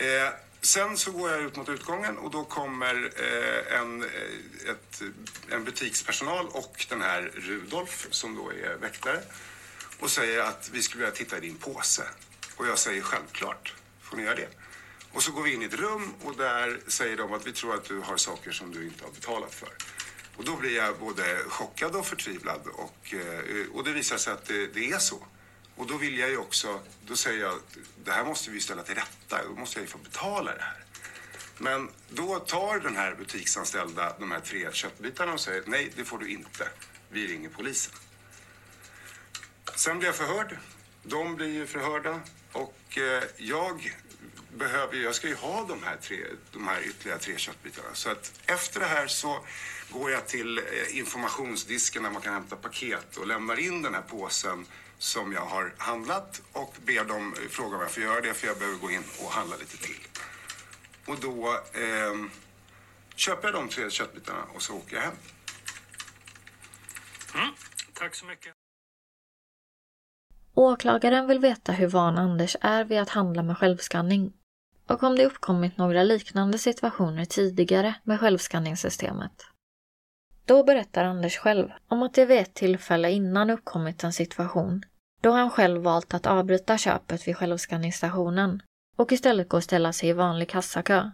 [0.00, 0.28] Eh,
[0.60, 5.02] sen så går jag ut mot utgången och då kommer eh, en, eh, ett,
[5.50, 9.20] en butikspersonal och den här Rudolf som då är väktare
[9.98, 12.02] och säger att vi skulle vilja titta i din påse.
[12.56, 14.48] Och jag säger självklart, får ni göra det?
[15.12, 17.74] Och så går vi in i ett rum och där säger de att vi tror
[17.74, 19.68] att du har saker som du inte har betalat för.
[20.36, 24.44] Och då blir jag både chockad och förtvivlad och, eh, och det visar sig att
[24.44, 25.26] det, det är så.
[25.80, 27.58] Och då vill jag ju också, då säger jag
[28.04, 30.84] det här måste vi ställa till rätta, då måste jag ju få betala det här.
[31.58, 36.18] Men då tar den här butiksanställda de här tre köttbitarna och säger nej, det får
[36.18, 36.68] du inte.
[37.10, 37.94] Vi ringer polisen.
[39.74, 40.58] Sen blir jag förhörd.
[41.02, 42.20] De blir ju förhörda
[42.52, 43.94] och eh, jag
[44.56, 46.16] behöver jag ska ju ha de här, tre,
[46.52, 47.88] de här ytterligare tre köttbitarna.
[47.92, 49.44] Så att efter det här så
[49.90, 54.02] går jag till eh, informationsdisken där man kan hämta paket och lämnar in den här
[54.02, 54.66] påsen
[55.00, 58.58] som jag har handlat och ber dem fråga om jag får göra det för jag
[58.58, 60.00] behöver gå in och handla lite till.
[61.06, 62.14] Och då eh,
[63.16, 65.14] köper jag de tre köttbitarna och så åker jag hem.
[67.34, 67.54] Mm.
[67.94, 68.54] Tack så mycket.
[70.54, 74.32] Åklagaren vill veta hur van Anders är vid att handla med självskanning
[74.86, 79.46] och om det uppkommit några liknande situationer tidigare med självskanningssystemet.
[80.44, 84.82] Då berättar Anders själv om att det vid ett tillfälle innan uppkommit en situation
[85.20, 88.62] då han själv valt att avbryta köpet vid självskanningsstationen
[88.96, 91.10] och istället gå och ställa sig i vanlig kassakö.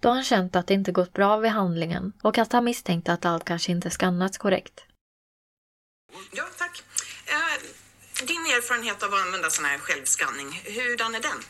[0.00, 3.24] Då han känt att det inte gått bra vid handlingen och att han misstänkte att
[3.24, 4.84] allt kanske inte skannats korrekt.
[6.32, 6.82] Ja, tack.
[7.26, 11.42] Eh, din erfarenhet av att använda sån här självskanning, hurdan är den?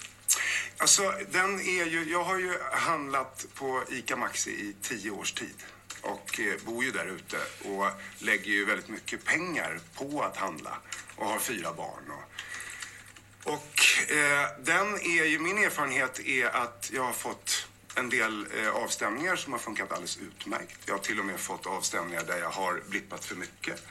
[0.78, 5.54] Alltså, den är ju, jag har ju handlat på ICA Maxi i tio års tid
[6.02, 7.36] och eh, bor ju där ute
[7.68, 7.86] och
[8.18, 10.78] lägger ju väldigt mycket pengar på att handla
[11.22, 12.10] och har fyra barn.
[12.10, 18.46] Och, och eh, den är ju, min erfarenhet är att jag har fått en del
[18.56, 20.78] eh, avstämningar som har funkat alldeles utmärkt.
[20.86, 23.82] Jag har till och med fått avstämningar där jag har blippat för mycket.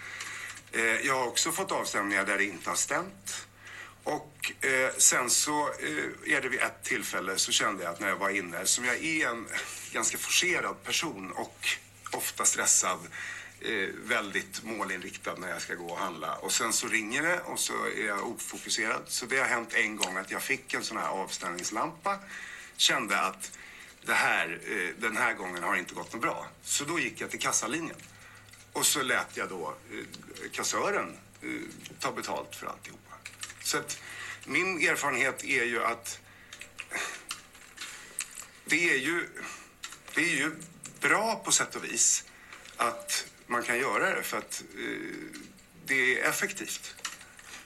[0.72, 3.48] Eh, jag har också fått avstämningar där det inte har stämt.
[4.04, 8.10] Och eh, sen så eh, är det vid ett tillfälle så kände jag att när
[8.10, 9.48] jag var inne, som jag är en
[9.92, 11.68] ganska forcerad person och
[12.12, 13.00] ofta stressad,
[13.64, 16.36] Eh, väldigt målinriktad när jag ska gå och handla.
[16.36, 19.02] Och sen så ringer det och så är jag ofokuserad.
[19.08, 22.20] Så det har hänt en gång att jag fick en sån här avställningslampa,
[22.78, 23.58] kände att
[24.06, 26.48] det här, eh, den här gången har inte gått något bra.
[26.64, 27.98] Så då gick jag till kassalinjen.
[28.74, 31.50] Och så lät jag då eh, kassören eh,
[32.00, 33.16] ta betalt för alltihopa.
[33.64, 34.00] Så att
[34.46, 36.20] min erfarenhet är ju att
[38.66, 39.30] det är ju,
[40.16, 40.56] det är ju
[41.00, 42.24] bra på sätt och vis
[42.78, 45.42] att man kan göra det för att eh,
[45.86, 46.96] det är effektivt.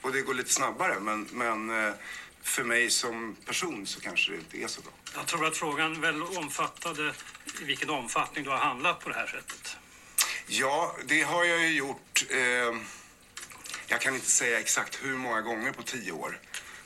[0.00, 1.94] Och det går lite snabbare men, men eh,
[2.42, 4.92] för mig som person så kanske det inte är så bra.
[5.14, 7.14] Jag tror att frågan väl omfattade
[7.60, 9.76] i vilken omfattning du har handlat på det här sättet.
[10.46, 12.24] Ja, det har jag ju gjort.
[12.30, 12.38] Eh,
[13.86, 16.40] jag kan inte säga exakt hur många gånger på tio år.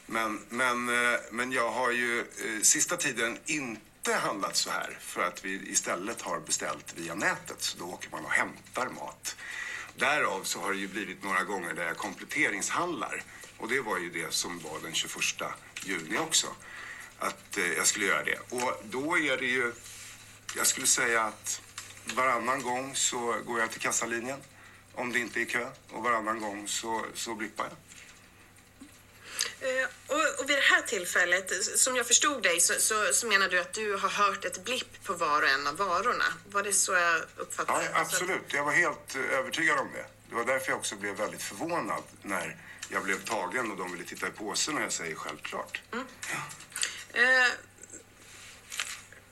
[0.07, 5.22] Men, men, eh, men jag har ju eh, sista tiden inte handlat så här för
[5.22, 7.62] att vi istället har beställt via nätet.
[7.62, 9.36] Så då åker man och hämtar mat.
[9.96, 13.22] Därav så har det ju blivit några gånger där jag kompletteringshandlar.
[13.59, 15.14] Och det var ju det som var den 21
[15.84, 16.46] juni också.
[17.18, 18.38] Att eh, jag skulle göra det.
[18.48, 19.72] Och då är det ju,
[20.57, 21.62] jag skulle säga att
[22.14, 24.38] varannan gång så går jag till kassalinjen
[24.94, 27.89] om det inte är kö och varannan gång så, så blippar jag.
[29.61, 33.48] Eh, och, och vid det här tillfället, som jag förstod dig, så, så, så menar
[33.48, 36.24] du att du har hört ett blipp på var och en av varorna.
[36.46, 38.52] Var det så jag uppfattade Ja, absolut.
[38.52, 40.06] Jag var helt eh, övertygad om det.
[40.28, 42.56] Det var därför jag också blev väldigt förvånad när
[42.88, 45.80] jag blev tagen och de ville titta i påsen och jag säger självklart.
[45.92, 46.06] Mm.
[47.12, 47.52] Eh,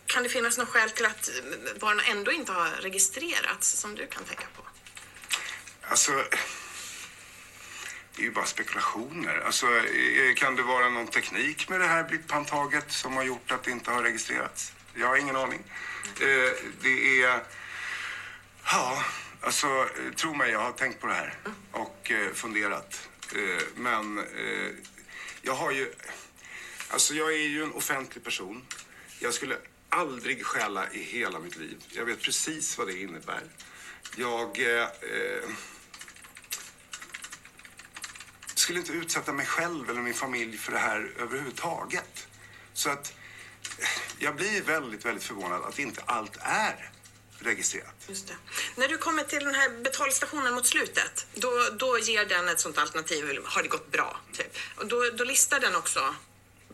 [0.06, 1.30] kan det finnas något skäl till att
[1.80, 4.62] varorna ändå inte har registrerats som du kan tänka på?
[5.82, 6.24] Alltså,
[8.18, 9.42] det är ju bara spekulationer.
[9.46, 13.62] Alltså, eh, kan det vara någon teknik med det här blipphandtaget som har gjort att
[13.62, 14.72] det inte har registrerats?
[14.94, 15.62] Jag har ingen aning.
[16.20, 16.52] Eh,
[16.82, 17.42] det är...
[18.64, 19.04] Ja,
[19.40, 21.34] alltså, eh, tro mig, jag har tänkt på det här
[21.72, 23.08] och eh, funderat.
[23.34, 24.70] Eh, men eh,
[25.42, 25.92] jag har ju...
[26.88, 28.66] Alltså, jag är ju en offentlig person.
[29.18, 29.56] Jag skulle
[29.88, 31.76] aldrig stjäla i hela mitt liv.
[31.88, 33.42] Jag vet precis vad det innebär.
[34.16, 34.58] Jag...
[38.68, 42.28] Eh, eh, skulle inte utsätta mig själv eller min familj för det här överhuvudtaget.
[42.74, 43.12] Så att
[43.78, 43.88] eh,
[44.18, 46.90] jag blir väldigt, väldigt förvånad att inte allt är
[47.40, 48.08] registrerat.
[48.76, 52.78] När du kommer till den här betalstationen mot slutet, då, då ger den ett sånt
[52.78, 54.20] alternativ, har det gått bra?
[54.32, 54.56] Typ.
[54.76, 56.14] Och då, då listar den också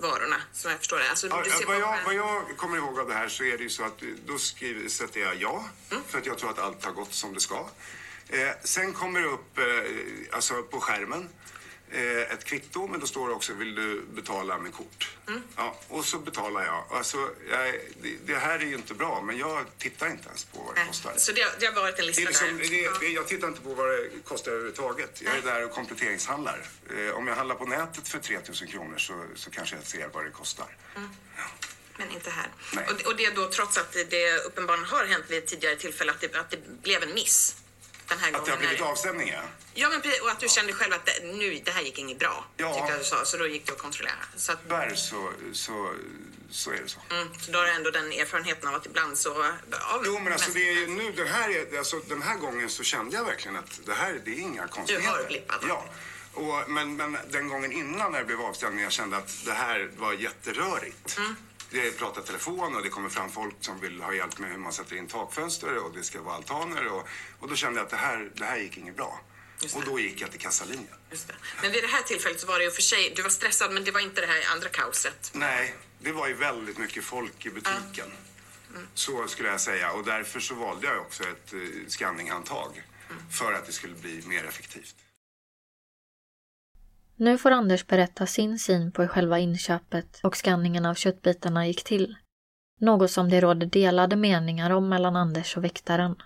[0.01, 1.11] varorna som jag förstår det.
[1.11, 3.57] Alltså, Ja, du ser vad, jag, vad jag kommer ihåg av det här så är
[3.59, 6.05] det ju så att eh, då skriver, sätter jag ja, Mm.
[6.09, 7.69] för att jag tror att allt har gått som det ska.
[8.29, 11.29] Eh, sen kommer det upp eh, alltså på skärmen eh,
[12.33, 15.11] ett kvitto, men då står det också vill du betala med kort.
[15.29, 15.43] Mm.
[15.57, 16.85] Ja, och så betalar jag.
[16.91, 17.75] Alltså, jag
[18.25, 21.13] det, här är ju inte bra, men jag tittar inte ens på vad det kostar.
[21.17, 22.69] Så det, det har varit en lista liksom, där.
[22.69, 23.09] det, Ja.
[23.15, 25.23] jag tittar inte på vad det kostar överhuvudtaget.
[25.25, 26.69] Jag är där och kompletteringshandlar.
[26.91, 30.25] Eh, om jag handlar på nätet för 3000 kronor så, så kanske jag ser vad
[30.25, 30.77] det kostar.
[31.97, 32.49] Men inte här.
[32.91, 36.13] Och, och det då trots att det, det uppenbarligen har hänt vid ett tidigare tillfälle
[36.13, 37.57] att det, att det blev en miss.
[38.09, 38.51] Den här Att det gången.
[38.51, 39.41] har blivit avstämning, ja.
[39.75, 42.45] Ja, men och att du kände själv att det, nu, det här gick inget bra.
[42.57, 42.75] Ja.
[42.75, 44.15] Tyckte jag du sa, så då gick du att kontrollera.
[44.37, 45.95] Så, att, Tyvärr så, så,
[46.51, 47.01] så är det så.
[47.11, 49.43] mm, så då har du ändå den erfarenheten av att ibland så...
[49.43, 52.69] Av, Jo, men alltså det är ju nu, den här, är, alltså, den här gången
[52.71, 55.27] så kände jag verkligen att det här, det är inga konstigheter.
[55.29, 55.61] blippat.
[55.69, 55.85] Ja.
[56.33, 59.91] Och, men, men den gången innan när det blev avstämning, jag kände att det här
[59.97, 61.17] var jätterörigt.
[61.19, 61.37] Mm.
[61.75, 64.73] Det pratar telefon och det kommer fram folk som vill ha hjälp med hur man
[64.73, 67.09] sätter in takfönster och det ska vara altaner och,
[67.39, 69.21] och då kände jag att det här, det här gick inget bra.
[69.75, 70.95] Och då gick jag till kassalinjen.
[71.63, 73.85] Men vid det här tillfället så var det ju för sig, du var stressad men
[73.85, 75.31] det var inte det här andra kaoset.
[75.35, 78.13] Nej, det var ju väldigt mycket folk i butiken.
[78.95, 79.93] Så skulle jag säga.
[79.93, 82.83] Och därför så valde jag också ett eh, skanninghandtag.
[83.31, 84.95] För att det skulle bli mer effektivt.
[87.17, 91.85] Nu får Anders berätta sin syn på hur själva inköpet och skanningen av köttbitarna gick
[91.85, 92.17] till.
[92.81, 96.17] Något som det råder delade meningar om mellan Anders och väktaren.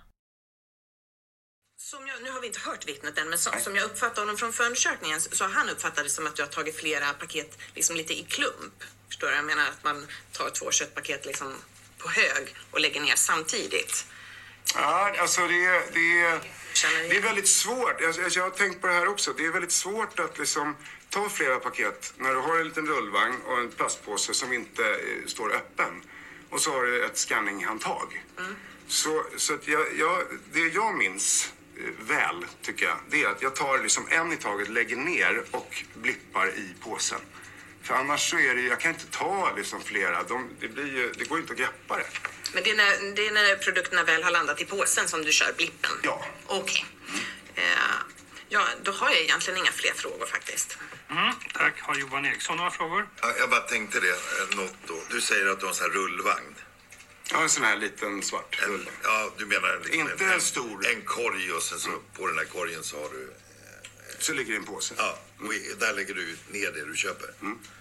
[1.77, 4.37] Som jag, nu har vi inte hört vittnet än, men som, som jag uppfattar honom
[4.37, 7.95] från förundersökningen så har han uppfattat det som att du har tagit flera paket liksom
[7.95, 8.83] lite i klump.
[9.07, 9.35] Förstår du?
[9.35, 11.55] Jag menar att man tar två köttpaket liksom
[11.97, 14.05] på hög och lägger ner samtidigt.
[14.75, 16.41] Ja, alltså det, är- det,
[16.87, 18.01] det är väldigt svårt.
[18.01, 19.33] Jag, jag, jag har tänkt på det här också.
[19.37, 20.75] Det är väldigt svårt att liksom
[21.09, 25.25] ta flera paket när du har en liten rullvagn och en plastpåse som inte eh,
[25.25, 26.01] står öppen.
[26.49, 28.25] Och så har du ett skanninghandtag.
[28.87, 30.23] Så, så att jag, jag,
[30.53, 34.37] det jag minns eh, väl, tycker jag, det är att jag tar liksom en i
[34.37, 37.19] taget, lägger ner och blippar i påsen.
[37.83, 41.11] För annars så är det, jag kan inte ta liksom flera, de, det, blir ju,
[41.17, 42.05] det går inte att greppa det.
[42.53, 45.31] Men det är, när, det är när produkterna väl har landat i påsen som du
[45.31, 45.91] kör blippen?
[46.03, 46.25] Ja.
[46.47, 46.85] Okej.
[47.55, 47.63] Eh,
[48.49, 50.77] ja, då har jag egentligen inga fler frågor faktiskt.
[51.09, 51.81] Mm, tack.
[51.81, 53.07] Har Johan Eriksson några frågor?
[53.21, 55.01] Ja, Jag bara tänkte det, eh, något då.
[55.09, 56.55] Du säger att du har en sån här rullvagn.
[57.31, 58.89] Ja, en sån här liten svart En, rulle.
[59.03, 60.87] ja, du menar liksom Inte en stor.
[60.87, 63.33] En korg och sen så på den här korgen så har du...
[64.19, 64.93] Så ligger det i en påse.
[64.97, 67.29] Ja, och i- där lägger du ner det du köper.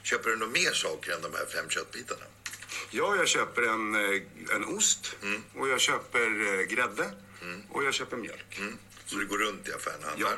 [0.03, 2.25] Köper du några mer saker än de här fem köttbitarna?
[2.91, 4.23] Ja, jag köper en, eh,
[4.57, 5.17] en ost
[5.55, 6.21] och jag köper
[6.61, 7.11] eh, grädde
[7.71, 8.59] och jag köper mjölk.
[8.59, 8.79] Mm.
[9.07, 10.31] Så du går runt i affären och handlar.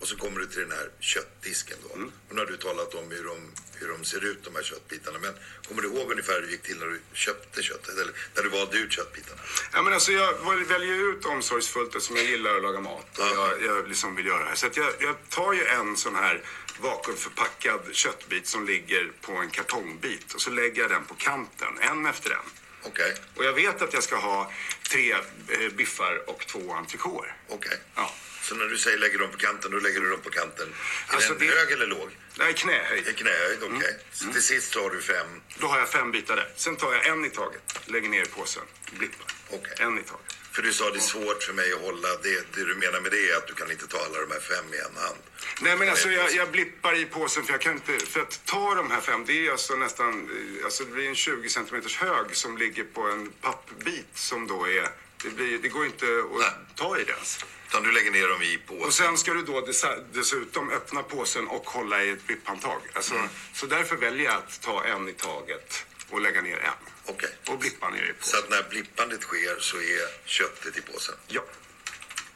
[0.00, 1.88] Och så kommer du till den här köttdisken då.
[2.28, 5.18] Och nu har du talat om hur de, hur de ser ut de här köttbitarna.
[5.18, 5.34] Men
[5.68, 7.98] kommer du ihåg ungefär hur det gick till när du köpte köttet?
[7.98, 9.40] Eller när du valde ut köttbitarna?
[9.72, 13.24] Ja, men alltså, jag väl- väljer ut omsorgsfullt eftersom jag gillar att laga mat och
[13.24, 13.50] Ja.
[13.60, 14.54] jag, jag liksom vill göra det här.
[14.54, 16.42] Så jag, jag tar ju en sån här
[16.80, 22.06] vakuumförpackad köttbit som ligger på en kartongbit och så lägger jag den på kanten, en
[22.06, 22.38] efter en.
[22.82, 24.52] Okej, Och jag vet att jag ska ha
[24.90, 27.32] tre eh, biffar och två entrecôter.
[27.48, 27.78] okej.
[27.94, 28.12] Ja.
[28.42, 30.68] Så när du säger lägger dem på kanten, då lägger du dem på kanten.
[31.08, 32.10] Är Alltså, den det- hög eller låg?
[32.38, 33.16] Nej, knähöjd.
[33.16, 33.98] Knähöjd, okej.
[34.12, 35.26] Så till sist har du fem.
[35.58, 36.48] Då har jag fem bitar där.
[36.56, 38.62] Sen tar jag en i taget, lägger ner i påsen,
[38.92, 39.26] blippar.
[39.50, 39.72] Okej.
[39.78, 40.37] En i taget.
[40.52, 42.08] För du sa det är svårt för mig att hålla.
[42.22, 44.40] Det, det du menar med det är att du kan inte ta alla de här
[44.40, 45.18] fem i en hand.
[45.60, 48.74] Nej men alltså jag, jag blippar i påsen för jag kan inte, för att ta
[48.74, 50.30] de här fem, det är alltså nästan,
[50.64, 54.88] alltså det blir en 20 centimeters hög som ligger på en pappbit som då är,
[55.22, 56.46] det, blir, det går inte Nej.
[56.46, 57.44] att ta i det ens.
[57.68, 58.92] Utan du lägger ner dem i Och påsen.
[58.92, 59.68] sen ska du då
[60.12, 62.80] dessutom öppna påsen och hålla i ett blipphandtag.
[62.92, 63.14] Alltså,
[63.54, 66.72] Så därför väljer jag att ta en i taget och lägga ner en.
[67.06, 67.30] Okej.
[67.48, 68.38] Och blippa ner i Så påsen.
[68.44, 71.14] att när blippandet sker så är köttet i påsen.
[71.28, 71.44] Ja.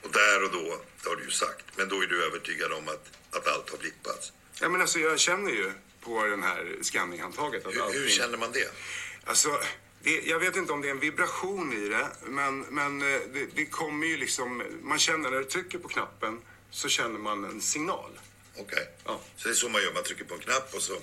[0.02, 2.88] Och där och då, det har du ju sagt, men då är du övertygad om
[2.88, 4.32] att, att allt har blippats.
[4.60, 8.38] ja men alltså jag känner ju på den här skanninghandtaget att Hur, hur allting- känner
[8.38, 8.70] man det?
[9.24, 9.60] Alltså,
[10.02, 13.46] det, jag vet inte om det är en vibration i det, men, men eh, det,
[13.54, 14.62] det kommer ju liksom...
[14.82, 18.10] Man känner när du trycker på knappen så känner man en signal.
[18.56, 18.88] Okej.
[19.04, 19.20] Ja.
[19.36, 21.00] Så det är så man gör, man trycker på en knapp och så...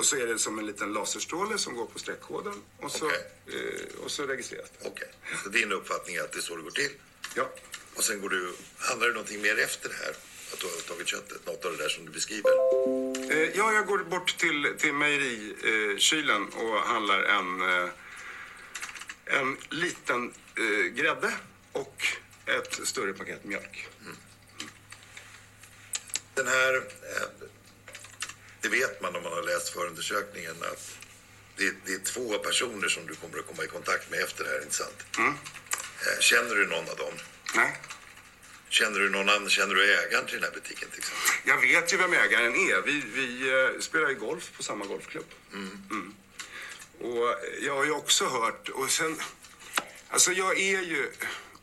[0.00, 3.30] Och så är det som en liten laserstråle som går på streckkoden och så, Okej.
[3.46, 4.88] eh, och så registreras det.
[4.88, 5.08] Okej.
[5.44, 6.90] Så din uppfattning är att det är så det går till?
[7.36, 7.50] Ja.
[7.94, 8.52] Och sen går du...
[8.78, 10.14] Handlar det någonting mer efter det här?
[10.52, 11.46] Att du har tagit köttet?
[11.46, 12.50] Något av det där som du beskriver?
[13.32, 17.90] Eh, ja, jag går bort till, till mejerikylen och handlar en, eh,
[19.24, 21.32] en liten eh, grädde
[21.72, 22.06] och
[22.46, 23.88] ett större paket mjölk.
[26.34, 26.82] Den här...
[28.62, 30.96] Eh, det vet man om man har läst förundersökningen att
[31.56, 34.50] det, det, är två personer som du kommer att komma i kontakt med efter det
[34.50, 35.06] här, inte sant?
[35.18, 35.34] Mm.
[36.20, 37.14] Känner du någon av dem?
[37.54, 37.76] Nej.
[38.68, 39.48] Känner du någon annan?
[39.48, 41.20] Känner du ägaren till den här butiken till exempel?
[41.44, 42.82] Jag vet ju vem ägaren är.
[42.82, 45.26] Vi, vi uh, spelar ju golf på samma golfklubb.
[45.52, 45.82] Mm.
[45.90, 46.14] Mm.
[47.00, 49.16] Och jag har ju också hört, och sen,
[50.08, 51.12] alltså jag är ju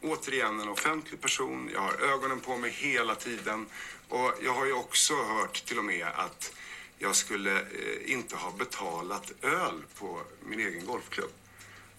[0.02, 1.70] återigen en offentlig person.
[1.74, 3.66] Jag har ögonen på mig hela tiden.
[4.10, 6.52] Och jag har ju också hört till och med att
[7.00, 11.32] jag skulle eh, inte ha betalat öl på min egen golfklubb.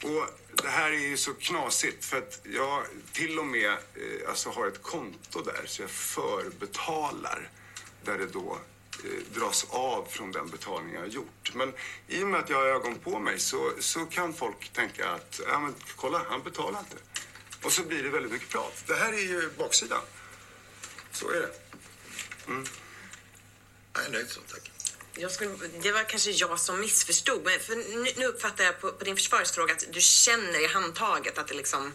[0.02, 0.26] Och
[0.62, 4.66] det här är ju så knasigt för att jag till och med eh, alltså har
[4.66, 7.50] ett konto där så jag förbetalar
[8.04, 8.58] där det då
[9.04, 11.54] eh, dras av från den betalning jag har gjort.
[11.54, 11.72] Men
[12.08, 15.40] i och med att jag har ögon på mig så, så kan folk tänka att
[15.48, 16.96] ja, men, kolla, han betalar inte.
[17.62, 18.84] Och så blir det väldigt mycket prat.
[18.86, 20.00] Det här är ju baksidan.
[21.12, 21.52] Så är det.
[22.46, 22.64] Mm.
[23.92, 24.70] Jag är nöjd så, tack.
[25.20, 25.50] Jag skulle,
[25.82, 27.44] det var kanske jag som missförstod.
[27.44, 31.38] Men för nu, nu uppfattar jag på, på din försvarsfråga att du känner i handtaget
[31.38, 31.92] att det liksom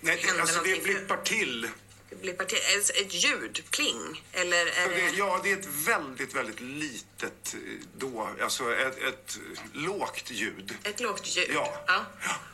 [0.00, 1.68] Nej, händer alltså det blippar till.
[2.10, 2.58] Det blippar till.
[2.94, 4.24] Ett ljud, pling?
[4.32, 5.10] Eller är det...
[5.16, 7.54] Ja, det är ett väldigt, väldigt litet
[7.98, 9.38] då, alltså ett, ett
[9.72, 10.74] lågt ljud.
[10.82, 11.50] Ett lågt ljud?
[11.54, 11.84] Ja.
[11.86, 12.04] ja.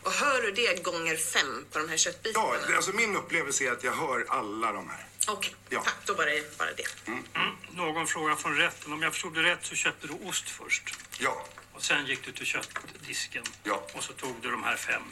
[0.03, 2.47] Och hör du det gånger fem på de här köttbitarna?
[2.69, 5.07] Ja, alltså min upplevelse är att jag hör alla de här.
[5.29, 5.51] Okej, okay.
[5.69, 5.83] ja.
[5.85, 5.95] tack.
[6.05, 7.07] Då var det bara det.
[7.07, 7.25] Mm.
[7.35, 7.57] Mm.
[7.71, 8.93] Någon fråga från rätten.
[8.93, 10.95] Om jag förstod det rätt så köpte du ost först.
[11.19, 11.47] Ja.
[11.73, 13.45] Och sen gick du till köttdisken.
[13.63, 13.87] Ja.
[13.93, 15.03] Och så tog du de här fem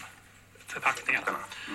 [0.66, 1.38] förpackningarna.
[1.68, 1.73] Mm.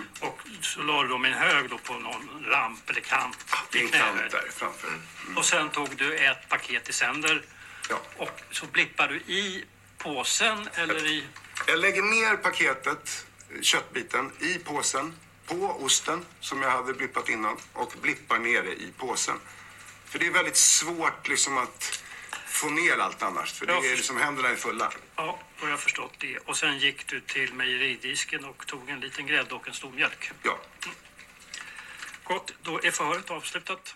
[0.80, 3.38] Så la du dem i en hög då på någon ramp eller kant.
[3.74, 4.88] I en kant där framför.
[4.88, 5.38] Mm.
[5.38, 7.42] Och sen tog du ett paket i sänder.
[7.90, 8.02] Ja.
[8.18, 9.66] Och så blippar du i
[9.98, 11.24] påsen eller i...
[11.68, 13.26] Jag lägger ner paketet,
[13.62, 15.14] köttbiten, i påsen
[15.46, 19.40] på osten som jag hade blippat innan och blippar ner det i påsen.
[20.06, 21.99] För det är väldigt svårt liksom att
[22.50, 23.52] få ner allt annars.
[23.54, 24.92] För det är liksom händerna är fulla.
[25.16, 26.38] Ja, och jag har förstått det.
[26.38, 30.32] Och sen gick du till mejeridisken och tog en liten grädde och en stor mjölk.
[30.44, 30.60] Ja.
[30.86, 30.96] Mm.
[32.24, 33.96] Gott, då är förhöret avslutat.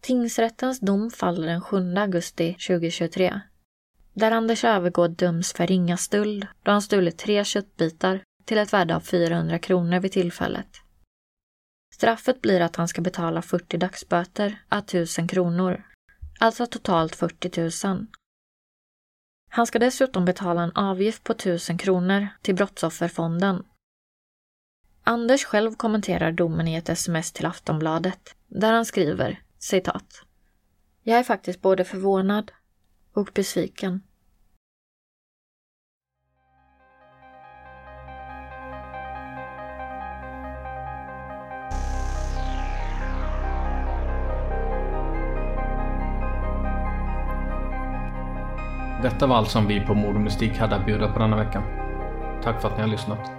[0.00, 3.40] Tingsrättens dom faller den 7 augusti 2023
[4.16, 8.96] där Anders Övergård döms för ringa stöld då han stulit tre köttbitar till ett värde
[8.96, 10.85] av 400 kronor vid tillfället.
[11.96, 15.82] Straffet blir att han ska betala 40 dagsböter, à 1000 kronor,
[16.40, 18.06] alltså totalt 40 000.
[19.50, 23.64] Han ska dessutom betala en avgift på 1000 kronor till Brottsofferfonden.
[25.04, 30.22] Anders själv kommenterar domen i ett sms till Aftonbladet där han skriver citat.
[31.02, 32.52] Jag är faktiskt både förvånad
[33.12, 34.02] och besviken.
[49.06, 51.62] Detta var allt som vi på Mord och Mystik hade att bjuda på denna veckan.
[52.42, 53.35] Tack för att ni har lyssnat.